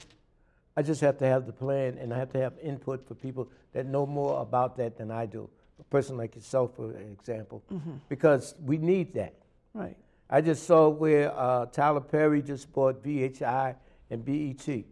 I 0.76 0.84
just 0.84 1.02
have 1.02 1.18
to 1.20 1.26
have 1.26 1.48
the 1.48 1.54
plan, 1.54 1.98
and 1.98 2.14
I 2.14 2.18
have 2.20 2.32
to 2.34 2.40
have 2.40 2.54
input 2.62 3.08
for 3.08 3.16
people 3.16 3.50
that 3.74 3.88
know 3.88 4.06
more 4.06 4.42
about 4.42 4.78
that 4.78 4.98
than 4.98 5.10
I 5.10 5.26
do. 5.26 5.50
A 5.80 5.84
person 5.86 6.18
like 6.18 6.36
yourself, 6.36 6.76
for 6.76 6.92
example, 6.98 7.64
because 8.10 8.54
we 8.64 8.78
need 8.78 9.14
that. 9.16 9.34
Right. 9.74 9.96
I 10.30 10.42
just 10.42 10.66
saw 10.68 10.90
where 10.90 11.32
uh, 11.36 11.68
Tyler 11.68 12.02
Perry 12.02 12.42
just 12.42 12.72
bought 12.74 13.02
VH1 13.04 13.76
and 14.12 14.26
BET. 14.26 14.84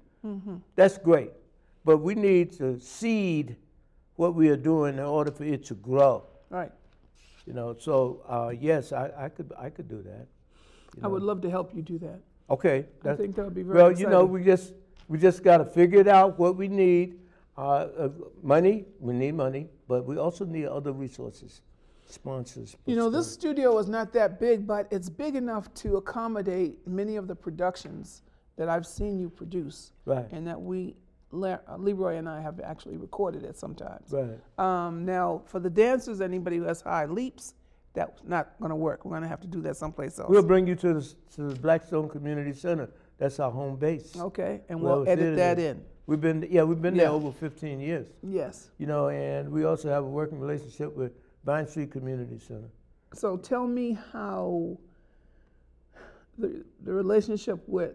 That's 0.75 0.97
great, 0.97 1.31
but 1.83 1.97
we 1.97 2.15
need 2.15 2.53
to 2.53 2.79
seed 2.79 3.55
what 4.15 4.35
we 4.35 4.49
are 4.49 4.57
doing 4.57 4.95
in 4.95 5.03
order 5.03 5.31
for 5.31 5.43
it 5.43 5.65
to 5.65 5.73
grow. 5.75 6.23
Right. 6.49 6.71
You 7.45 7.53
know, 7.53 7.75
so 7.77 8.23
uh, 8.27 8.51
yes, 8.59 8.91
I, 8.91 9.11
I 9.17 9.29
could 9.29 9.53
I 9.57 9.69
could 9.69 9.87
do 9.87 10.01
that. 10.01 10.27
I 11.03 11.07
would 11.07 11.23
love 11.23 11.41
to 11.41 11.49
help 11.49 11.75
you 11.75 11.81
do 11.81 11.99
that. 11.99 12.19
Okay. 12.49 12.85
I 13.03 13.15
think 13.15 13.35
that 13.35 13.45
would 13.45 13.53
be 13.53 13.63
very 13.63 13.75
well, 13.75 13.91
you 13.91 14.07
know, 14.07 14.23
we 14.25 14.43
just 14.43 14.73
we 15.07 15.17
just 15.17 15.43
got 15.43 15.57
to 15.57 15.65
figure 15.65 15.99
it 15.99 16.07
out 16.07 16.39
what 16.39 16.55
we 16.55 16.67
need. 16.67 17.19
Uh, 17.57 17.61
uh, 17.61 18.09
money, 18.43 18.85
we 18.99 19.13
need 19.13 19.33
money, 19.33 19.67
but 19.87 20.05
we 20.05 20.17
also 20.17 20.43
need 20.43 20.65
other 20.65 20.91
resources, 20.91 21.61
sponsors. 22.05 22.75
You 22.85 22.97
know, 22.97 23.09
this 23.09 23.31
studio 23.31 23.77
is 23.77 23.87
not 23.87 24.11
that 24.13 24.41
big, 24.41 24.67
but 24.67 24.87
it's 24.91 25.09
big 25.09 25.35
enough 25.35 25.73
to 25.75 25.95
accommodate 25.95 26.85
many 26.85 27.15
of 27.15 27.27
the 27.29 27.35
productions 27.35 28.23
that 28.57 28.67
I've 28.67 28.85
seen 28.85 29.17
you 29.17 29.29
produce, 29.29 29.93
right, 30.05 30.25
and 30.31 30.45
that 30.47 30.61
we, 30.61 30.95
Le- 31.35 31.59
uh, 31.67 31.77
Leroy 31.77 32.15
and 32.15 32.27
I, 32.27 32.41
have 32.41 32.59
actually 32.59 32.97
recorded 32.97 33.43
it 33.43 33.57
sometimes. 33.57 34.11
right. 34.11 34.39
Um, 34.57 35.05
now, 35.05 35.41
for 35.45 35.59
the 35.59 35.69
dancers, 35.69 36.21
anybody 36.21 36.57
who 36.57 36.63
has 36.63 36.81
high 36.81 37.05
leaps, 37.05 37.53
that's 37.93 38.21
not 38.23 38.53
going 38.59 38.69
to 38.69 38.75
work. 38.75 39.05
We're 39.05 39.11
going 39.11 39.23
to 39.23 39.27
have 39.27 39.41
to 39.41 39.47
do 39.47 39.61
that 39.61 39.77
someplace 39.77 40.19
else. 40.19 40.29
We'll 40.29 40.43
bring 40.43 40.67
you 40.67 40.75
to 40.75 40.93
the 40.95 41.15
to 41.35 41.41
the 41.49 41.55
Blackstone 41.59 42.09
Community 42.09 42.53
Center. 42.53 42.89
That's 43.17 43.39
our 43.39 43.51
home 43.51 43.77
base. 43.77 44.15
okay, 44.17 44.61
and 44.67 44.81
Well, 44.81 44.99
we'll 45.01 45.09
edit 45.09 45.37
that 45.37 45.59
in. 45.59 45.81
We've 46.07 46.21
been 46.21 46.45
yeah 46.49 46.63
we've 46.63 46.81
been 46.81 46.95
there 46.95 47.09
over 47.09 47.31
15 47.31 47.79
years. 47.79 48.07
Yes. 48.21 48.69
You 48.77 48.85
know, 48.87 49.09
and 49.09 49.49
we 49.49 49.63
also 49.65 49.89
have 49.89 50.03
a 50.03 50.07
working 50.09 50.39
relationship 50.39 50.95
with 50.95 51.13
Vine 51.45 51.67
Street 51.67 51.91
Community 51.91 52.37
Center. 52.39 52.69
So 53.13 53.37
tell 53.37 53.65
me 53.65 53.97
how 54.11 54.77
the, 56.37 56.63
the 56.83 56.93
relationship 56.93 57.63
with 57.67 57.93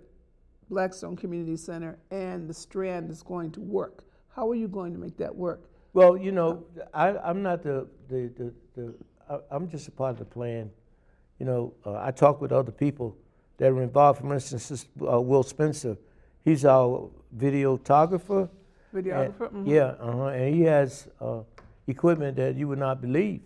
Blackstone 0.70 1.16
Community 1.16 1.56
Center 1.56 1.98
and 2.10 2.48
the 2.48 2.54
Strand 2.54 3.10
is 3.10 3.22
going 3.22 3.50
to 3.50 3.60
work. 3.60 4.04
How 4.28 4.48
are 4.48 4.54
you 4.54 4.68
going 4.68 4.92
to 4.92 4.98
make 4.98 5.16
that 5.18 5.34
work? 5.34 5.68
Well, 5.92 6.16
you 6.16 6.30
know, 6.30 6.64
I, 6.94 7.08
I'm 7.18 7.42
not 7.42 7.62
the, 7.62 7.88
the, 8.08 8.30
the, 8.38 8.54
the 8.76 8.94
I, 9.28 9.38
I'm 9.50 9.68
just 9.68 9.88
a 9.88 9.90
part 9.90 10.12
of 10.12 10.18
the 10.20 10.24
plan. 10.24 10.70
You 11.40 11.46
know, 11.46 11.74
uh, 11.84 12.00
I 12.00 12.12
talk 12.12 12.40
with 12.40 12.52
other 12.52 12.70
people 12.70 13.16
that 13.58 13.70
are 13.72 13.82
involved. 13.82 14.20
For 14.20 14.32
instance, 14.32 14.86
uh, 15.02 15.20
Will 15.20 15.42
Spencer, 15.42 15.96
he's 16.44 16.64
our 16.64 17.10
videographer. 17.36 18.48
Videographer? 18.94 19.52
And, 19.52 19.66
Mhm. 19.66 19.68
Yeah, 19.68 19.94
uh-huh, 20.00 20.26
and 20.26 20.54
he 20.54 20.62
has 20.62 21.08
uh, 21.20 21.42
equipment 21.88 22.36
that 22.36 22.54
you 22.56 22.68
would 22.68 22.78
not 22.78 23.00
believe. 23.00 23.42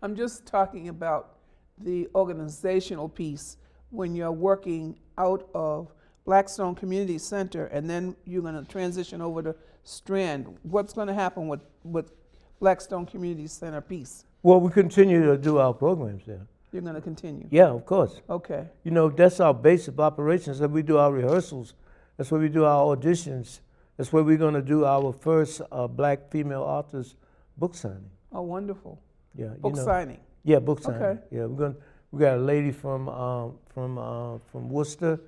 I'm 0.00 0.16
just 0.16 0.46
talking 0.46 0.88
about 0.88 1.36
the 1.76 2.08
organizational 2.14 3.08
piece 3.08 3.58
when 3.90 4.14
you're 4.14 4.32
working 4.32 4.98
out 5.18 5.48
of 5.54 5.92
Blackstone 6.28 6.74
Community 6.74 7.16
Center 7.16 7.68
and 7.68 7.88
then 7.88 8.14
you're 8.26 8.42
going 8.42 8.62
to 8.62 8.70
transition 8.70 9.22
over 9.22 9.42
to 9.42 9.56
Strand. 9.84 10.58
What's 10.62 10.92
going 10.92 11.08
to 11.08 11.14
happen 11.14 11.48
with, 11.48 11.60
with 11.84 12.12
Blackstone 12.60 13.06
Community 13.06 13.46
Center 13.46 13.80
piece? 13.80 14.26
Well, 14.42 14.60
we 14.60 14.70
continue 14.70 15.24
to 15.24 15.38
do 15.38 15.56
our 15.56 15.72
programs 15.72 16.26
there. 16.26 16.46
You're 16.70 16.82
going 16.82 16.96
to 16.96 17.00
continue. 17.00 17.48
Yeah, 17.50 17.68
of 17.68 17.86
course. 17.86 18.20
Okay. 18.28 18.66
You 18.84 18.90
know, 18.90 19.08
that's 19.08 19.40
our 19.40 19.54
base 19.54 19.88
of 19.88 19.98
operations. 20.00 20.58
That 20.58 20.70
we 20.70 20.82
do 20.82 20.98
our 20.98 21.10
rehearsals. 21.10 21.72
That's 22.18 22.30
where 22.30 22.42
we 22.42 22.50
do 22.50 22.66
our 22.66 22.94
auditions. 22.94 23.60
That's 23.96 24.12
where 24.12 24.22
we're 24.22 24.36
going 24.36 24.52
to 24.52 24.60
do 24.60 24.84
our 24.84 25.14
first 25.14 25.62
uh, 25.72 25.86
black 25.86 26.30
female 26.30 26.60
authors 26.60 27.14
book 27.56 27.74
signing. 27.74 28.10
Oh, 28.32 28.42
wonderful. 28.42 29.00
Yeah, 29.34 29.46
Book 29.60 29.72
you 29.72 29.78
know. 29.78 29.84
signing. 29.86 30.18
Yeah, 30.44 30.58
book 30.58 30.82
signing. 30.82 31.02
Okay. 31.02 31.20
Yeah, 31.30 31.46
we're 31.46 31.56
going. 31.56 31.76
We 32.10 32.20
got 32.20 32.36
a 32.36 32.40
lady 32.40 32.70
from 32.70 33.08
um, 33.08 33.54
from 33.72 33.96
uh, 33.96 34.38
from 34.52 34.68
Worcester, 34.68 35.18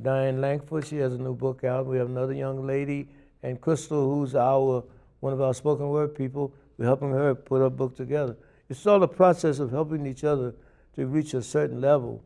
Diane 0.00 0.40
Langford. 0.40 0.86
She 0.86 0.96
has 0.96 1.14
a 1.14 1.18
new 1.18 1.34
book 1.34 1.64
out. 1.64 1.86
We 1.86 1.98
have 1.98 2.08
another 2.08 2.32
young 2.32 2.66
lady, 2.66 3.08
and 3.42 3.60
Crystal, 3.60 4.08
who's 4.08 4.34
our 4.34 4.84
one 5.20 5.32
of 5.32 5.40
our 5.40 5.54
spoken 5.54 5.88
word 5.88 6.14
people. 6.14 6.52
We're 6.78 6.86
helping 6.86 7.10
her 7.10 7.34
put 7.34 7.60
her 7.60 7.70
book 7.70 7.96
together. 7.96 8.36
it's 8.68 8.86
all 8.86 9.02
a 9.02 9.08
process 9.08 9.58
of 9.58 9.70
helping 9.70 10.06
each 10.06 10.24
other 10.24 10.54
to 10.96 11.06
reach 11.06 11.34
a 11.34 11.42
certain 11.42 11.80
level, 11.80 12.22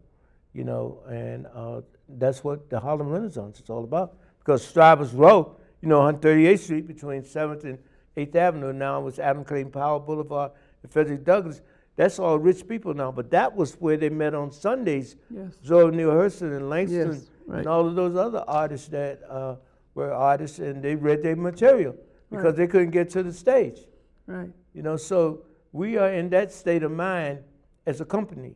you 0.53 0.65
know, 0.65 1.01
and 1.09 1.47
uh, 1.55 1.81
that's 2.09 2.43
what 2.43 2.71
the 2.71 2.81
Harlem 2.81 3.09
Renaissance 3.09 3.61
is 3.61 3.69
all 3.69 3.85
about. 3.85 4.17
Because 4.39 4.65
Strivers 4.65 5.13
Row, 5.13 5.57
you 5.83 5.89
know, 5.89 6.01
on 6.01 6.19
38th 6.19 6.61
Street 6.61 6.87
between 6.87 7.23
7th 7.23 7.65
and 7.65 7.79
8th 8.17 8.35
Avenue 8.35 8.73
now 8.73 9.01
it 9.01 9.05
was 9.05 9.19
Adam 9.19 9.45
Clayton 9.45 9.71
Powell 9.71 10.01
Boulevard 10.01 10.53
and 10.83 10.91
Frederick 10.91 11.25
Douglass. 11.25 11.61
That's 11.97 12.19
all 12.19 12.39
rich 12.39 12.67
people 12.67 12.95
now, 12.95 13.11
but 13.11 13.31
that 13.31 13.55
was 13.55 13.75
where 13.75 13.97
they 13.97 14.09
met 14.09 14.35
on 14.35 14.53
Sundays. 14.53 15.17
Yes. 15.31 15.55
Zora 15.65 15.91
Neale 15.91 16.11
Hurston 16.11 16.57
and 16.57 16.71
Langston 16.71 17.13
Yes, 17.13 17.27
right. 17.47 17.59
and 17.59 17.67
all 17.67 17.87
of 17.87 17.95
those 17.95 18.17
other 18.17 18.45
artists 18.49 18.89
that 18.89 19.21
uh, 19.29 19.57
were 19.95 20.13
artists 20.13 20.59
and 20.59 20.83
they 20.83 20.95
read 20.95 21.23
their 21.23 21.37
material 21.37 21.95
because 22.31 22.45
Right. 22.45 22.57
they 22.57 22.67
couldn't 22.67 22.91
get 22.91 23.11
to 23.11 23.23
the 23.23 23.33
stage. 23.33 23.81
Right. 24.27 24.51
You 24.75 24.83
know, 24.83 24.97
so 24.97 25.43
we 25.73 25.97
are 25.97 26.13
in 26.13 26.29
that 26.31 26.53
state 26.53 26.83
of 26.83 26.91
mind 26.93 27.39
as 27.87 28.01
a 28.01 28.05
company. 28.05 28.55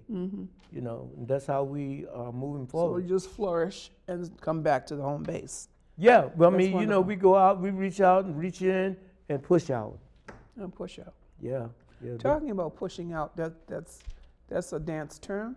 You 0.72 0.80
know, 0.82 1.10
and 1.16 1.26
that's 1.26 1.46
how 1.46 1.64
we 1.64 2.06
are 2.14 2.32
moving 2.32 2.66
Mm-hmm. 2.66 2.76
So 2.76 2.84
we 2.84 2.88
forward. 3.02 3.08
just 3.08 3.28
flourish 3.30 3.90
and 4.06 4.30
come 4.40 4.62
back 4.62 4.86
to 4.86 4.96
the 4.96 5.02
home 5.02 5.22
base 5.22 5.68
yeah, 5.96 6.28
well, 6.34 6.48
I 6.48 6.52
That's 6.56 6.64
mean, 6.72 6.78
you 6.80 6.86
know, 6.86 7.02
we 7.02 7.14
go 7.14 7.36
out, 7.36 7.60
we 7.60 7.68
reach 7.70 8.00
out 8.00 8.24
and 8.24 8.34
reach 8.38 8.62
in 8.62 8.96
and 9.28 9.42
push 9.42 9.68
out. 9.68 9.98
and 10.56 10.74
push 10.74 10.98
out. 10.98 11.12
Yeah, 11.42 11.66
yeah. 12.02 12.16
Talking 12.16 12.52
about 12.52 12.74
pushing 12.74 13.12
out, 13.12 13.36
that, 13.36 13.52
that's, 13.66 13.98
that's 14.48 14.72
a 14.72 14.78
dance 14.80 15.18
term, 15.18 15.56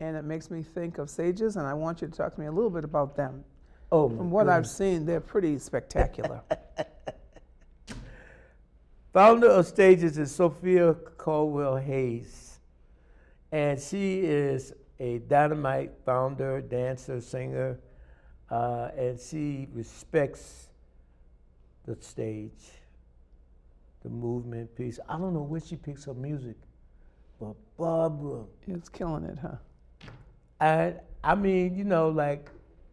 and 0.00 0.16
it 0.16 0.24
makes 0.24 0.50
me 0.50 0.62
think 0.62 0.98
of 0.98 1.08
Stages, 1.08 1.56
and 1.56 1.66
I 1.66 1.74
want 1.74 2.02
you 2.02 2.08
to 2.08 2.12
talk 2.12 2.34
to 2.34 2.40
me 2.40 2.46
a 2.46 2.52
little 2.52 2.70
bit 2.70 2.84
about 2.84 3.16
them. 3.16 3.44
oh, 3.92 4.08
From 4.08 4.30
what 4.30 4.48
I've 4.48 4.66
seen, 4.66 5.06
they're 5.06 5.20
pretty 5.20 5.58
spectacular. 5.58 6.42
Founder 9.12 9.48
of 9.48 9.66
Stages 9.66 10.18
is 10.18 10.34
Sophia 10.34 10.94
Caldwell 11.16 11.76
Hayes. 11.76 12.58
And 13.52 13.78
she 13.80 14.18
is 14.18 14.72
a 14.98 15.18
dynamite 15.20 15.92
founder, 16.04 16.60
dancer, 16.60 17.20
singer, 17.20 17.78
uh, 18.50 18.90
and 18.96 19.20
she 19.20 19.68
respects 19.72 20.66
the 21.84 21.96
stage, 22.00 22.72
the 24.02 24.08
movement 24.08 24.74
piece. 24.74 24.98
I 25.08 25.18
don't 25.18 25.34
know 25.34 25.42
where 25.42 25.60
she 25.60 25.76
picks 25.76 26.04
her 26.06 26.14
music, 26.14 26.56
but 27.38 27.54
Barbara, 27.78 28.44
is 28.66 28.88
killing 28.88 29.24
it, 29.24 29.38
huh? 29.40 29.56
I, 30.60 30.94
I 31.22 31.34
mean, 31.34 31.74
you 31.74 31.84
know, 31.84 32.08
like 32.08 32.50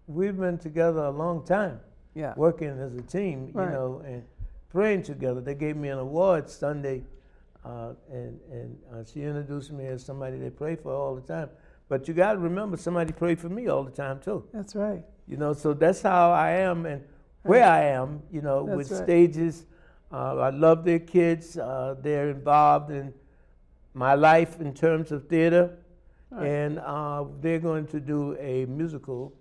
we've 0.07 0.37
been 0.37 0.57
together 0.57 1.01
a 1.05 1.11
long 1.11 1.43
time 1.45 1.79
Yeah. 2.15 2.33
working 2.35 2.69
as 2.79 2.93
a 2.95 3.01
team, 3.01 3.47
you 3.47 3.53
know, 3.71 4.01
and 4.05 4.23
praying 4.69 5.03
together. 5.03 5.41
They 5.41 5.55
gave 5.55 5.75
me 5.75 5.89
an 5.89 5.99
award 5.99 6.49
Sunday, 6.49 7.03
uh, 7.65 7.93
and 8.11 8.39
and 8.51 8.77
uh, 8.93 9.03
she 9.05 9.21
introduced 9.23 9.71
me 9.71 9.85
as 9.87 10.03
somebody 10.03 10.37
they 10.37 10.49
pray 10.49 10.75
for 10.75 10.91
all 10.93 11.15
the 11.15 11.21
time. 11.21 11.49
But 11.89 12.07
you 12.07 12.13
got 12.13 12.33
to 12.33 12.39
remember, 12.39 12.77
somebody 12.77 13.11
prayed 13.11 13.39
for 13.39 13.49
me 13.49 13.67
all 13.67 13.83
the 13.83 13.91
time 13.91 14.19
too. 14.19 14.45
That's 14.53 14.75
right. 14.75 15.03
You 15.27 15.37
know, 15.37 15.53
so 15.53 15.73
that's 15.73 16.01
how 16.01 16.31
I 16.31 16.51
am 16.51 16.85
and 16.85 17.03
where 17.43 17.65
I 17.65 17.83
am. 17.83 18.21
You 18.31 18.41
know, 18.41 18.65
That's 18.65 18.77
with 18.77 18.91
right. 18.91 19.03
stages. 19.03 19.65
Uh, 20.11 20.37
I 20.37 20.49
love 20.49 20.83
their 20.83 20.99
kids. 20.99 21.57
Uh, 21.57 21.95
they're 22.01 22.29
involved 22.29 22.91
in 22.91 23.13
my 23.93 24.13
life 24.15 24.59
in 24.61 24.73
terms 24.73 25.11
of 25.11 25.27
theater, 25.27 25.77
Right. 26.31 26.47
and 26.47 26.79
uh, 26.79 27.25
they're 27.41 27.59
going 27.59 27.87
to 27.87 27.99
do 27.99 28.37
a 28.39 28.65
musical 28.65 29.33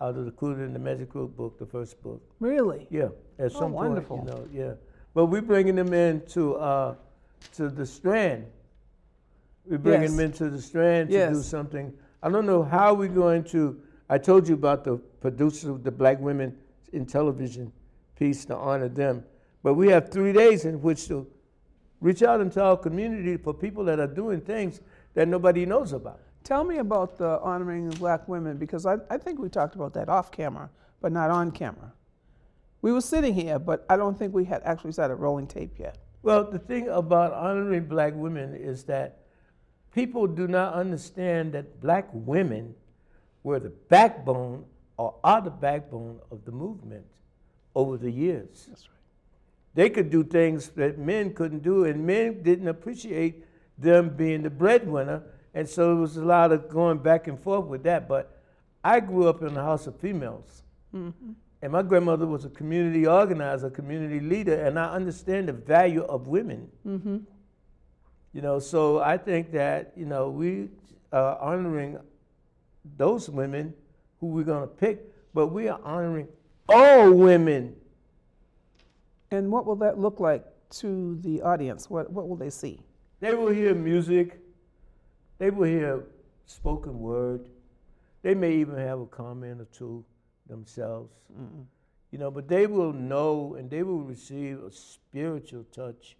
out 0.00 0.14
of 0.16 0.26
the 0.26 0.30
Cooter 0.32 0.64
and 0.64 0.74
the 0.74 0.78
Magic 0.78 1.10
Cook 1.10 1.34
book, 1.36 1.58
the 1.58 1.64
first 1.66 2.00
book. 2.02 2.20
Really? 2.38 2.86
Yeah, 2.90 3.08
at 3.38 3.46
Oh, 3.46 3.48
some 3.48 3.72
wonderful. 3.72 4.18
point, 4.18 4.28
you 4.28 4.34
know, 4.34 4.48
yeah. 4.68 4.74
But 5.14 5.26
we're 5.26 5.40
bringing 5.42 5.74
them 5.74 5.92
into 5.94 6.54
uh, 6.56 6.94
to 7.54 7.68
the 7.70 7.86
Strand. 7.86 8.44
We're 9.66 9.78
bringing 9.78 10.02
Yes. 10.02 10.10
them 10.12 10.20
into 10.20 10.50
the 10.50 10.60
Strand 10.60 11.10
to 11.10 11.30
do 11.30 11.42
something. 11.42 11.92
I 12.22 12.30
don't 12.30 12.46
know 12.46 12.62
how 12.62 12.94
we're 12.94 13.08
going 13.08 13.42
to. 13.44 13.80
I 14.10 14.18
told 14.18 14.48
you 14.48 14.54
about 14.54 14.84
the 14.84 14.96
producer 14.96 15.70
of 15.70 15.82
the 15.82 15.90
Black 15.90 16.20
Women 16.20 16.56
in 16.92 17.04
Television 17.06 17.72
piece 18.16 18.44
to 18.46 18.56
honor 18.56 18.88
them, 18.88 19.24
but 19.62 19.74
we 19.74 19.88
have 19.88 20.10
three 20.10 20.32
days 20.32 20.64
in 20.64 20.80
which 20.82 21.08
to 21.08 21.26
reach 22.00 22.22
out 22.22 22.40
into 22.40 22.62
our 22.62 22.76
community 22.76 23.36
for 23.36 23.52
people 23.52 23.84
that 23.84 23.98
are 23.98 24.06
doing 24.06 24.40
things 24.40 24.80
that 25.18 25.26
nobody 25.26 25.66
knows 25.66 25.92
about. 25.92 26.20
Tell 26.44 26.62
me 26.62 26.78
about 26.78 27.18
the 27.18 27.40
honoring 27.40 27.88
of 27.88 27.98
black 27.98 28.28
women 28.28 28.56
because 28.56 28.86
I, 28.86 28.98
I 29.10 29.18
think 29.18 29.40
we 29.40 29.48
talked 29.48 29.74
about 29.74 29.92
that 29.94 30.08
off 30.08 30.30
camera, 30.30 30.70
but 31.00 31.10
not 31.10 31.28
on 31.28 31.50
camera. 31.50 31.92
We 32.82 32.92
were 32.92 33.00
sitting 33.00 33.34
here, 33.34 33.58
but 33.58 33.84
I 33.90 33.96
don't 33.96 34.16
think 34.16 34.32
we 34.32 34.44
had 34.44 34.62
actually 34.64 34.92
started 34.92 35.16
rolling 35.16 35.48
tape 35.48 35.76
yet. 35.76 35.98
Well, 36.22 36.48
the 36.48 36.60
thing 36.60 36.88
about 36.88 37.32
honoring 37.32 37.86
black 37.86 38.12
women 38.14 38.54
is 38.54 38.84
that 38.84 39.22
people 39.92 40.28
do 40.28 40.46
not 40.46 40.74
understand 40.74 41.52
that 41.54 41.80
black 41.80 42.08
women 42.12 42.76
were 43.42 43.58
the 43.58 43.70
backbone 43.70 44.66
or 44.98 45.16
are 45.24 45.40
the 45.40 45.50
backbone 45.50 46.20
of 46.30 46.44
the 46.44 46.52
movement 46.52 47.06
over 47.74 47.96
the 47.96 48.12
years. 48.12 48.66
That's 48.68 48.86
right. 48.88 48.94
They 49.74 49.90
could 49.90 50.10
do 50.10 50.22
things 50.22 50.68
that 50.76 50.96
men 50.96 51.34
couldn't 51.34 51.64
do, 51.64 51.86
and 51.86 52.06
men 52.06 52.44
didn't 52.44 52.68
appreciate 52.68 53.47
them 53.78 54.10
being 54.10 54.42
the 54.42 54.50
breadwinner. 54.50 55.22
And 55.54 55.68
so 55.68 55.92
it 55.92 56.00
was 56.00 56.16
a 56.16 56.24
lot 56.24 56.52
of 56.52 56.68
going 56.68 56.98
back 56.98 57.26
and 57.26 57.40
forth 57.40 57.66
with 57.66 57.82
that. 57.84 58.08
But 58.08 58.40
I 58.84 59.00
grew 59.00 59.28
up 59.28 59.42
in 59.42 59.56
a 59.56 59.62
house 59.62 59.86
of 59.86 59.98
females. 59.98 60.62
Mm-hmm. 60.94 61.32
And 61.60 61.72
my 61.72 61.82
grandmother 61.82 62.26
was 62.26 62.44
a 62.44 62.50
community 62.50 63.06
organizer, 63.06 63.68
community 63.68 64.20
leader, 64.20 64.64
and 64.64 64.78
I 64.78 64.92
understand 64.92 65.48
the 65.48 65.52
value 65.52 66.02
of 66.02 66.28
women. 66.28 66.68
Mm-hmm. 66.86 67.18
You 68.32 68.42
know, 68.42 68.58
so 68.60 69.00
I 69.00 69.16
think 69.16 69.50
that, 69.52 69.92
you 69.96 70.06
know, 70.06 70.30
we 70.30 70.68
are 71.12 71.36
honoring 71.38 71.98
those 72.96 73.28
women 73.28 73.74
who 74.20 74.28
we're 74.28 74.44
going 74.44 74.62
to 74.62 74.68
pick, 74.68 75.00
but 75.34 75.48
we 75.48 75.68
are 75.68 75.80
honoring 75.82 76.28
all 76.68 77.10
women. 77.12 77.74
And 79.30 79.50
what 79.50 79.66
will 79.66 79.76
that 79.76 79.98
look 79.98 80.20
like 80.20 80.44
to 80.70 81.18
the 81.22 81.42
audience? 81.42 81.90
What, 81.90 82.10
what 82.12 82.28
will 82.28 82.36
they 82.36 82.50
see? 82.50 82.80
They 83.20 83.34
will 83.34 83.52
hear 83.52 83.74
music. 83.74 84.38
They 85.38 85.50
will 85.50 85.68
hear 85.68 86.04
spoken 86.46 86.98
word. 87.00 87.48
They 88.22 88.34
may 88.34 88.52
even 88.54 88.76
have 88.76 89.00
a 89.00 89.06
comment 89.06 89.60
or 89.60 89.66
two 89.66 90.04
themselves. 90.48 91.14
You 92.10 92.18
know, 92.18 92.30
but 92.30 92.48
they 92.48 92.66
will 92.66 92.92
know 92.92 93.54
and 93.58 93.68
they 93.70 93.82
will 93.82 94.00
receive 94.00 94.62
a 94.62 94.72
spiritual 94.72 95.64
touch 95.72 96.16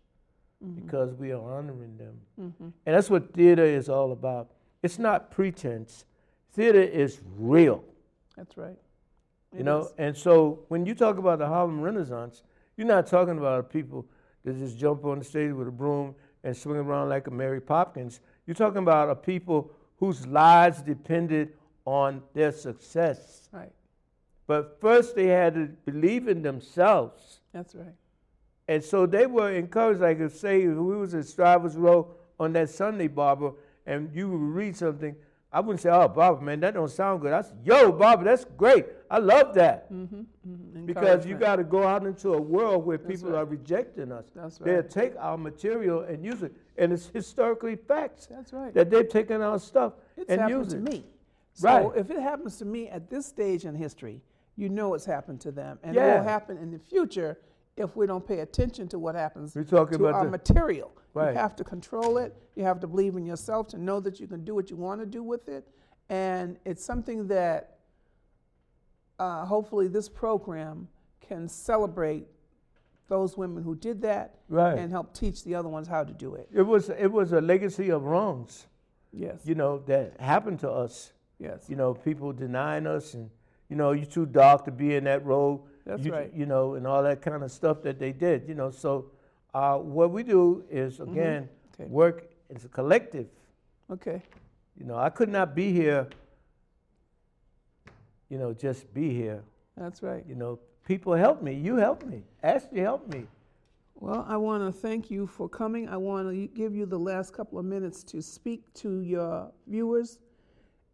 mm-hmm. 0.62 0.80
because 0.80 1.14
we 1.14 1.32
are 1.32 1.40
honoring 1.40 1.96
them. 1.96 2.14
Mm-hmm. 2.40 2.64
And 2.84 2.96
that's 2.96 3.08
what 3.08 3.32
theater 3.32 3.64
is 3.64 3.88
all 3.88 4.12
about. 4.12 4.50
It's 4.82 4.98
not 4.98 5.30
pretense. 5.30 6.04
Theater 6.52 6.82
is 6.82 7.20
real. 7.36 7.84
That's 8.36 8.56
right. 8.56 8.76
You 9.52 9.60
It 9.60 9.64
know, 9.64 9.80
is. 9.80 9.92
and 9.96 10.16
so 10.16 10.60
when 10.68 10.84
you 10.84 10.94
talk 10.94 11.16
about 11.16 11.38
the 11.38 11.46
Harlem 11.46 11.80
Renaissance, 11.80 12.42
you're 12.76 12.86
not 12.86 13.06
talking 13.06 13.38
about 13.38 13.70
people 13.70 14.06
that 14.44 14.58
just 14.58 14.78
jump 14.78 15.04
on 15.04 15.18
the 15.18 15.24
stage 15.24 15.52
with 15.52 15.68
a 15.68 15.72
broom 15.72 16.14
and 16.44 16.56
swing 16.56 16.78
around 16.78 17.08
like 17.08 17.26
a 17.26 17.30
Mary 17.30 17.60
Poppins. 17.60 18.20
You're 18.46 18.54
talking 18.54 18.78
about 18.78 19.10
a 19.10 19.14
people 19.14 19.70
whose 19.98 20.26
lives 20.26 20.82
depended 20.82 21.52
on 21.84 22.22
their 22.34 22.52
success. 22.52 23.48
Right. 23.52 23.72
But 24.46 24.78
first, 24.80 25.14
they 25.14 25.26
had 25.26 25.54
to 25.54 25.66
believe 25.84 26.28
in 26.28 26.42
themselves. 26.42 27.40
That's 27.52 27.74
right. 27.74 27.94
And 28.66 28.84
so 28.84 29.06
they 29.06 29.26
were 29.26 29.52
encouraged, 29.52 30.00
like 30.00 30.20
if 30.20 30.36
say 30.36 30.66
we 30.66 30.96
was 30.96 31.14
at 31.14 31.26
Strivers 31.26 31.76
Row 31.76 32.14
on 32.38 32.52
that 32.52 32.70
Sunday, 32.70 33.08
Barbara, 33.08 33.52
and 33.86 34.10
you 34.14 34.30
would 34.30 34.40
read 34.40 34.76
something, 34.76 35.16
I 35.50 35.60
wouldn't 35.60 35.80
say, 35.80 35.88
oh, 35.88 36.06
Barbara, 36.08 36.44
man, 36.44 36.60
that 36.60 36.74
don't 36.74 36.90
sound 36.90 37.22
good. 37.22 37.32
I 37.32 37.40
said, 37.40 37.56
yo, 37.64 37.90
Barbara, 37.90 38.26
that's 38.26 38.44
great. 38.56 38.84
I 39.10 39.18
love 39.18 39.54
that. 39.54 39.90
Mm-hmm, 39.90 40.20
mm-hmm. 40.46 40.84
Because 40.86 41.24
you 41.24 41.36
got 41.36 41.56
to 41.56 41.64
go 41.64 41.86
out 41.86 42.04
into 42.04 42.34
a 42.34 42.40
world 42.40 42.84
where 42.84 42.98
That's 42.98 43.08
people 43.10 43.30
right. 43.30 43.38
are 43.40 43.44
rejecting 43.46 44.12
us. 44.12 44.26
That's 44.34 44.60
right. 44.60 44.66
They'll 44.66 44.82
take 44.82 45.14
our 45.18 45.38
material 45.38 46.00
and 46.02 46.22
use 46.22 46.42
it. 46.42 46.52
And 46.76 46.92
it's 46.92 47.06
historically 47.08 47.76
facts 47.76 48.26
That's 48.30 48.52
right. 48.52 48.74
that 48.74 48.90
they've 48.90 49.08
taken 49.08 49.40
our 49.40 49.58
stuff 49.58 49.94
It's 50.18 50.28
and 50.30 50.50
used 50.50 50.70
to 50.70 50.76
it. 50.76 50.82
me. 50.82 51.04
So 51.54 51.68
Right. 51.68 51.96
if 51.98 52.10
it 52.10 52.20
happens 52.20 52.58
to 52.58 52.66
me 52.66 52.88
at 52.88 53.08
this 53.08 53.24
stage 53.24 53.64
in 53.64 53.74
history, 53.74 54.20
you 54.56 54.68
know 54.68 54.92
it's 54.92 55.06
happened 55.06 55.40
to 55.42 55.50
them. 55.50 55.78
And 55.82 55.96
it 55.96 56.00
will 56.00 56.22
happen 56.22 56.58
in 56.58 56.70
the 56.70 56.78
future 56.78 57.38
if 57.78 57.96
we 57.96 58.06
don't 58.06 58.26
pay 58.26 58.40
attention 58.40 58.88
to 58.88 58.98
what 58.98 59.14
happens 59.14 59.54
We're 59.54 59.64
talking 59.64 59.98
to 59.98 60.04
about 60.06 60.18
our 60.18 60.24
the- 60.24 60.30
material. 60.30 60.90
Right. 61.14 61.32
You 61.32 61.38
have 61.38 61.56
to 61.56 61.64
control 61.64 62.18
it. 62.18 62.34
You 62.54 62.64
have 62.64 62.80
to 62.80 62.86
believe 62.86 63.16
in 63.16 63.24
yourself 63.24 63.66
to 63.68 63.78
know 63.78 63.98
that 64.00 64.20
you 64.20 64.26
can 64.26 64.44
do 64.44 64.54
what 64.54 64.70
you 64.70 64.76
want 64.76 65.00
to 65.00 65.06
do 65.06 65.22
with 65.22 65.48
it. 65.48 65.66
And 66.08 66.58
it's 66.64 66.84
something 66.84 67.26
that 67.28 67.78
uh, 69.18 69.44
hopefully 69.44 69.88
this 69.88 70.08
program 70.08 70.88
can 71.20 71.48
celebrate 71.48 72.26
those 73.08 73.36
women 73.36 73.62
who 73.62 73.74
did 73.74 74.02
that 74.02 74.34
Right. 74.48 74.78
and 74.78 74.90
help 74.92 75.14
teach 75.14 75.44
the 75.44 75.54
other 75.54 75.68
ones 75.68 75.88
how 75.88 76.04
to 76.04 76.12
do 76.12 76.34
it. 76.34 76.48
It 76.52 76.62
was, 76.62 76.90
it 76.90 77.10
was 77.10 77.32
a 77.32 77.40
legacy 77.40 77.90
of 77.90 78.04
wrongs, 78.04 78.66
Yes. 79.12 79.40
you 79.44 79.54
know, 79.54 79.78
that 79.86 80.20
happened 80.20 80.60
to 80.60 80.70
us. 80.70 81.12
yes. 81.38 81.66
you 81.68 81.76
know, 81.76 81.94
people 81.94 82.32
denying 82.32 82.86
us 82.86 83.14
and, 83.14 83.30
you 83.70 83.76
know, 83.76 83.92
you're 83.92 84.04
too 84.06 84.26
dark 84.26 84.64
to 84.66 84.70
be 84.70 84.94
in 84.94 85.04
that 85.04 85.24
role. 85.24 85.66
That's 85.88 86.04
you, 86.04 86.12
right. 86.12 86.30
You 86.34 86.44
know, 86.44 86.74
and 86.74 86.86
all 86.86 87.02
that 87.02 87.22
kind 87.22 87.42
of 87.42 87.50
stuff 87.50 87.82
that 87.82 87.98
they 87.98 88.12
did, 88.12 88.46
you 88.46 88.54
know. 88.54 88.70
So 88.70 89.06
uh, 89.54 89.78
what 89.78 90.10
we 90.10 90.22
do 90.22 90.64
is, 90.70 91.00
again, 91.00 91.42
Mm-hmm. 91.42 91.82
Okay. 91.82 91.90
work 91.90 92.30
it's 92.50 92.64
a 92.64 92.68
collective. 92.68 93.26
Okay. 93.90 94.22
You 94.78 94.84
know, 94.84 94.96
I 94.96 95.10
could 95.10 95.28
not 95.28 95.54
be 95.54 95.72
here, 95.72 96.08
you 98.28 98.38
know, 98.38 98.52
just 98.52 98.92
be 98.92 99.14
here. 99.14 99.42
That's 99.76 100.02
right. 100.02 100.24
You 100.28 100.34
know, 100.34 100.58
people 100.86 101.14
helped 101.14 101.42
me. 101.42 101.54
You 101.54 101.76
helped 101.76 102.06
me. 102.06 102.22
Ashley 102.42 102.80
helped 102.80 103.12
me. 103.12 103.26
Well, 103.94 104.24
I 104.28 104.36
want 104.36 104.62
to 104.64 104.72
thank 104.80 105.10
you 105.10 105.26
for 105.26 105.48
coming. 105.48 105.88
I 105.88 105.96
want 105.96 106.28
to 106.28 106.46
give 106.48 106.74
you 106.74 106.86
the 106.86 106.98
last 106.98 107.32
couple 107.32 107.58
of 107.58 107.64
minutes 107.64 108.02
to 108.04 108.22
speak 108.22 108.62
to 108.74 109.00
your 109.00 109.50
viewers 109.66 110.20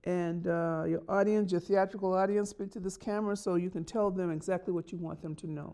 and 0.04 0.46
uh, 0.46 0.84
your 0.86 1.02
audience, 1.08 1.52
your 1.52 1.60
theatrical 1.60 2.14
audience. 2.14 2.50
Speak 2.50 2.70
to 2.72 2.80
this 2.80 2.96
camera 2.96 3.36
so 3.36 3.56
you 3.56 3.70
can 3.70 3.84
tell 3.84 4.10
them 4.10 4.30
exactly 4.30 4.72
what 4.72 4.92
you 4.92 4.98
want 4.98 5.20
them 5.22 5.34
to 5.36 5.50
know. 5.50 5.72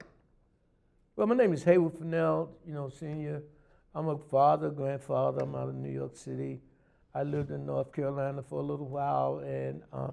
Well, 1.16 1.26
my 1.26 1.34
name 1.34 1.52
is 1.52 1.62
Haywood 1.64 1.98
Fennell, 1.98 2.50
you 2.66 2.72
know, 2.72 2.88
senior. 2.88 3.42
I'm 3.94 4.08
a 4.08 4.16
father, 4.16 4.70
grandfather. 4.70 5.42
I'm 5.42 5.54
out 5.54 5.68
of 5.68 5.74
New 5.74 5.90
York 5.90 6.16
City. 6.16 6.60
I 7.14 7.24
lived 7.24 7.50
in 7.50 7.66
North 7.66 7.92
Carolina 7.92 8.42
for 8.42 8.60
a 8.60 8.62
little 8.62 8.86
while, 8.86 9.42
and 9.44 9.82
uh, 9.92 10.10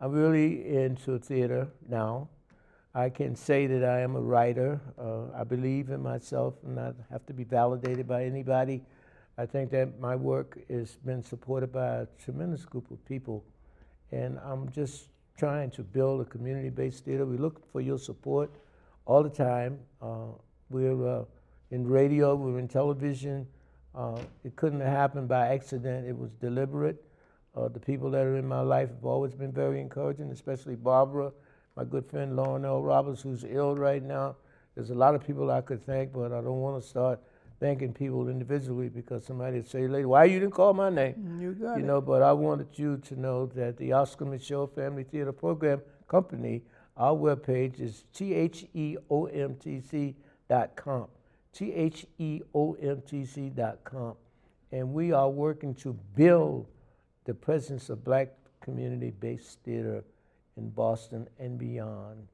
I'm 0.00 0.12
really 0.12 0.66
into 0.66 1.18
theater 1.18 1.68
now. 1.88 2.28
I 2.94 3.10
can 3.10 3.36
say 3.36 3.66
that 3.66 3.84
I 3.84 4.00
am 4.00 4.16
a 4.16 4.20
writer. 4.20 4.80
Uh, 4.98 5.38
I 5.38 5.44
believe 5.44 5.90
in 5.90 6.02
myself 6.02 6.54
and 6.64 6.76
not 6.76 6.96
have 7.10 7.26
to 7.26 7.34
be 7.34 7.44
validated 7.44 8.08
by 8.08 8.24
anybody. 8.24 8.82
I 9.36 9.46
think 9.46 9.70
that 9.70 10.00
my 10.00 10.16
work 10.16 10.58
has 10.70 10.96
been 11.04 11.22
supported 11.22 11.70
by 11.70 11.86
a 11.86 12.06
tremendous 12.18 12.64
group 12.64 12.90
of 12.90 13.04
people, 13.04 13.44
and 14.12 14.38
I'm 14.44 14.70
just 14.70 15.08
trying 15.36 15.70
to 15.72 15.82
build 15.82 16.20
a 16.20 16.24
community-based 16.24 17.04
theater. 17.04 17.24
We 17.24 17.36
look 17.36 17.70
for 17.70 17.80
your 17.80 17.98
support 17.98 18.50
all 19.06 19.22
the 19.22 19.30
time. 19.30 19.78
Uh, 20.02 20.32
we're 20.70 21.20
uh, 21.20 21.24
in 21.70 21.86
radio, 21.86 22.34
we're 22.34 22.58
in 22.58 22.68
television. 22.68 23.46
Uh, 23.94 24.20
it 24.44 24.56
couldn't 24.56 24.80
have 24.80 24.92
happened 24.92 25.28
by 25.28 25.48
accident. 25.48 26.06
It 26.06 26.16
was 26.16 26.32
deliberate. 26.32 27.02
Uh, 27.56 27.68
the 27.68 27.80
people 27.80 28.10
that 28.10 28.24
are 28.24 28.36
in 28.36 28.46
my 28.46 28.60
life 28.60 28.88
have 28.88 29.04
always 29.04 29.34
been 29.34 29.52
very 29.52 29.80
encouraging, 29.80 30.30
especially 30.30 30.76
Barbara, 30.76 31.32
my 31.76 31.84
good 31.84 32.06
friend 32.06 32.36
Lauren 32.36 32.64
L. 32.64 32.82
Roberts, 32.82 33.22
who's 33.22 33.44
ill 33.48 33.74
right 33.74 34.02
now. 34.02 34.36
There's 34.74 34.90
a 34.90 34.94
lot 34.94 35.14
of 35.14 35.26
people 35.26 35.50
I 35.50 35.60
could 35.60 35.84
thank, 35.84 36.12
but 36.12 36.32
I 36.32 36.40
don't 36.40 36.60
want 36.60 36.80
to 36.80 36.88
start 36.88 37.20
thanking 37.60 37.92
people 37.92 38.28
individually 38.28 38.88
because 38.88 39.24
somebody 39.24 39.56
would 39.56 39.68
say 39.68 39.86
later, 39.88 40.08
why 40.08 40.24
you 40.24 40.38
didn't 40.40 40.54
call 40.54 40.74
my 40.74 40.90
name? 40.90 41.14
Mm, 41.14 41.40
You 41.40 41.52
got 41.52 41.76
you 41.76 41.84
it. 41.84 41.86
know, 41.86 42.00
but 42.00 42.22
I 42.22 42.32
wanted 42.32 42.68
you 42.78 42.98
to 42.98 43.16
know 43.18 43.46
that 43.46 43.76
the 43.76 43.92
Oscar 43.92 44.24
Micheaux 44.26 44.72
Family 44.74 45.04
Theater 45.04 45.32
Program 45.32 45.80
Company, 46.06 46.62
our 46.96 47.14
webpage 47.14 47.80
is 47.80 48.04
T-H-E-O-M-T-C 48.14 50.16
dot 50.48 50.76
com. 50.76 51.06
T-H-E-O-M-T-C 51.52 53.48
dot 53.50 53.84
com. 53.84 54.14
And 54.72 54.92
we 54.92 55.12
are 55.12 55.30
working 55.30 55.74
to 55.76 55.92
build 56.14 56.66
the 57.24 57.34
presence 57.34 57.88
of 57.90 58.04
black 58.04 58.28
community 58.60 59.10
based 59.10 59.58
theater 59.64 60.04
in 60.56 60.70
Boston 60.70 61.28
and 61.38 61.58
beyond. 61.58 62.26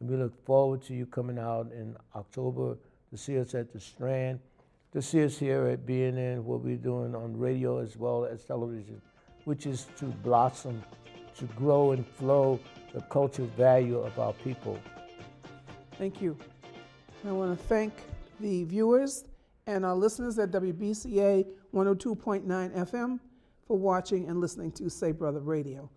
And 0.00 0.08
we 0.08 0.16
look 0.16 0.34
forward 0.44 0.82
to 0.84 0.94
you 0.94 1.06
coming 1.06 1.38
out 1.38 1.70
in 1.72 1.96
October 2.14 2.76
to 3.10 3.16
see 3.16 3.38
us 3.38 3.54
at 3.54 3.72
the 3.72 3.80
Strand, 3.80 4.40
to 4.94 5.02
see 5.02 5.24
us 5.24 5.36
here 5.36 5.66
at 5.66 5.84
BNN, 5.84 6.44
what 6.44 6.60
we're 6.60 6.76
doing 6.76 7.16
on 7.16 7.36
radio 7.36 7.78
as 7.78 7.96
well 7.96 8.24
as 8.24 8.44
television, 8.44 9.02
which 9.44 9.66
is 9.66 9.88
to 9.98 10.04
blossom, 10.04 10.80
to 11.36 11.46
grow 11.56 11.90
and 11.90 12.06
flow 12.06 12.60
the 12.94 13.00
cultural 13.02 13.48
value 13.56 13.98
of 13.98 14.16
our 14.20 14.32
people. 14.32 14.78
Thank 15.98 16.22
you. 16.22 16.38
I 17.26 17.32
want 17.32 17.58
to 17.58 17.64
thank 17.66 17.92
the 18.38 18.62
viewers 18.64 19.24
and 19.66 19.84
our 19.84 19.96
listeners 19.96 20.38
at 20.38 20.52
WBCA 20.52 21.44
102.9 21.74 22.44
FM 22.46 23.18
for 23.66 23.76
watching 23.76 24.28
and 24.28 24.40
listening 24.40 24.70
to 24.72 24.88
Say 24.88 25.10
Brother 25.10 25.40
Radio. 25.40 25.90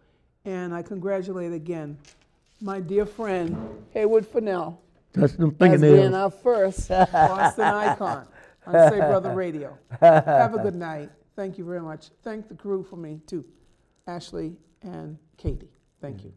And 0.43 0.73
I 0.73 0.81
congratulate 0.81 1.53
again 1.53 1.99
my 2.61 2.79
dear 2.79 3.05
friend 3.05 3.55
Haywood 3.93 4.25
Fennell 4.25 4.81
Touch 5.13 5.33
them 5.33 5.55
as 5.59 5.81
being 5.81 6.13
our 6.13 6.31
first 6.31 6.89
Boston 6.89 7.63
icon 7.63 8.27
on 8.67 8.91
Say 8.91 8.97
Brother 8.97 9.31
Radio. 9.33 9.77
Have 10.01 10.53
a 10.53 10.59
good 10.59 10.75
night. 10.75 11.09
Thank 11.35 11.57
you 11.57 11.65
very 11.65 11.81
much. 11.81 12.09
Thank 12.23 12.47
the 12.47 12.55
crew 12.55 12.83
for 12.83 12.97
me 12.97 13.21
too, 13.27 13.45
Ashley 14.07 14.55
and 14.81 15.17
Katie. 15.37 15.69
Thank 16.01 16.17
mm-hmm. 16.17 16.27
you. 16.27 16.33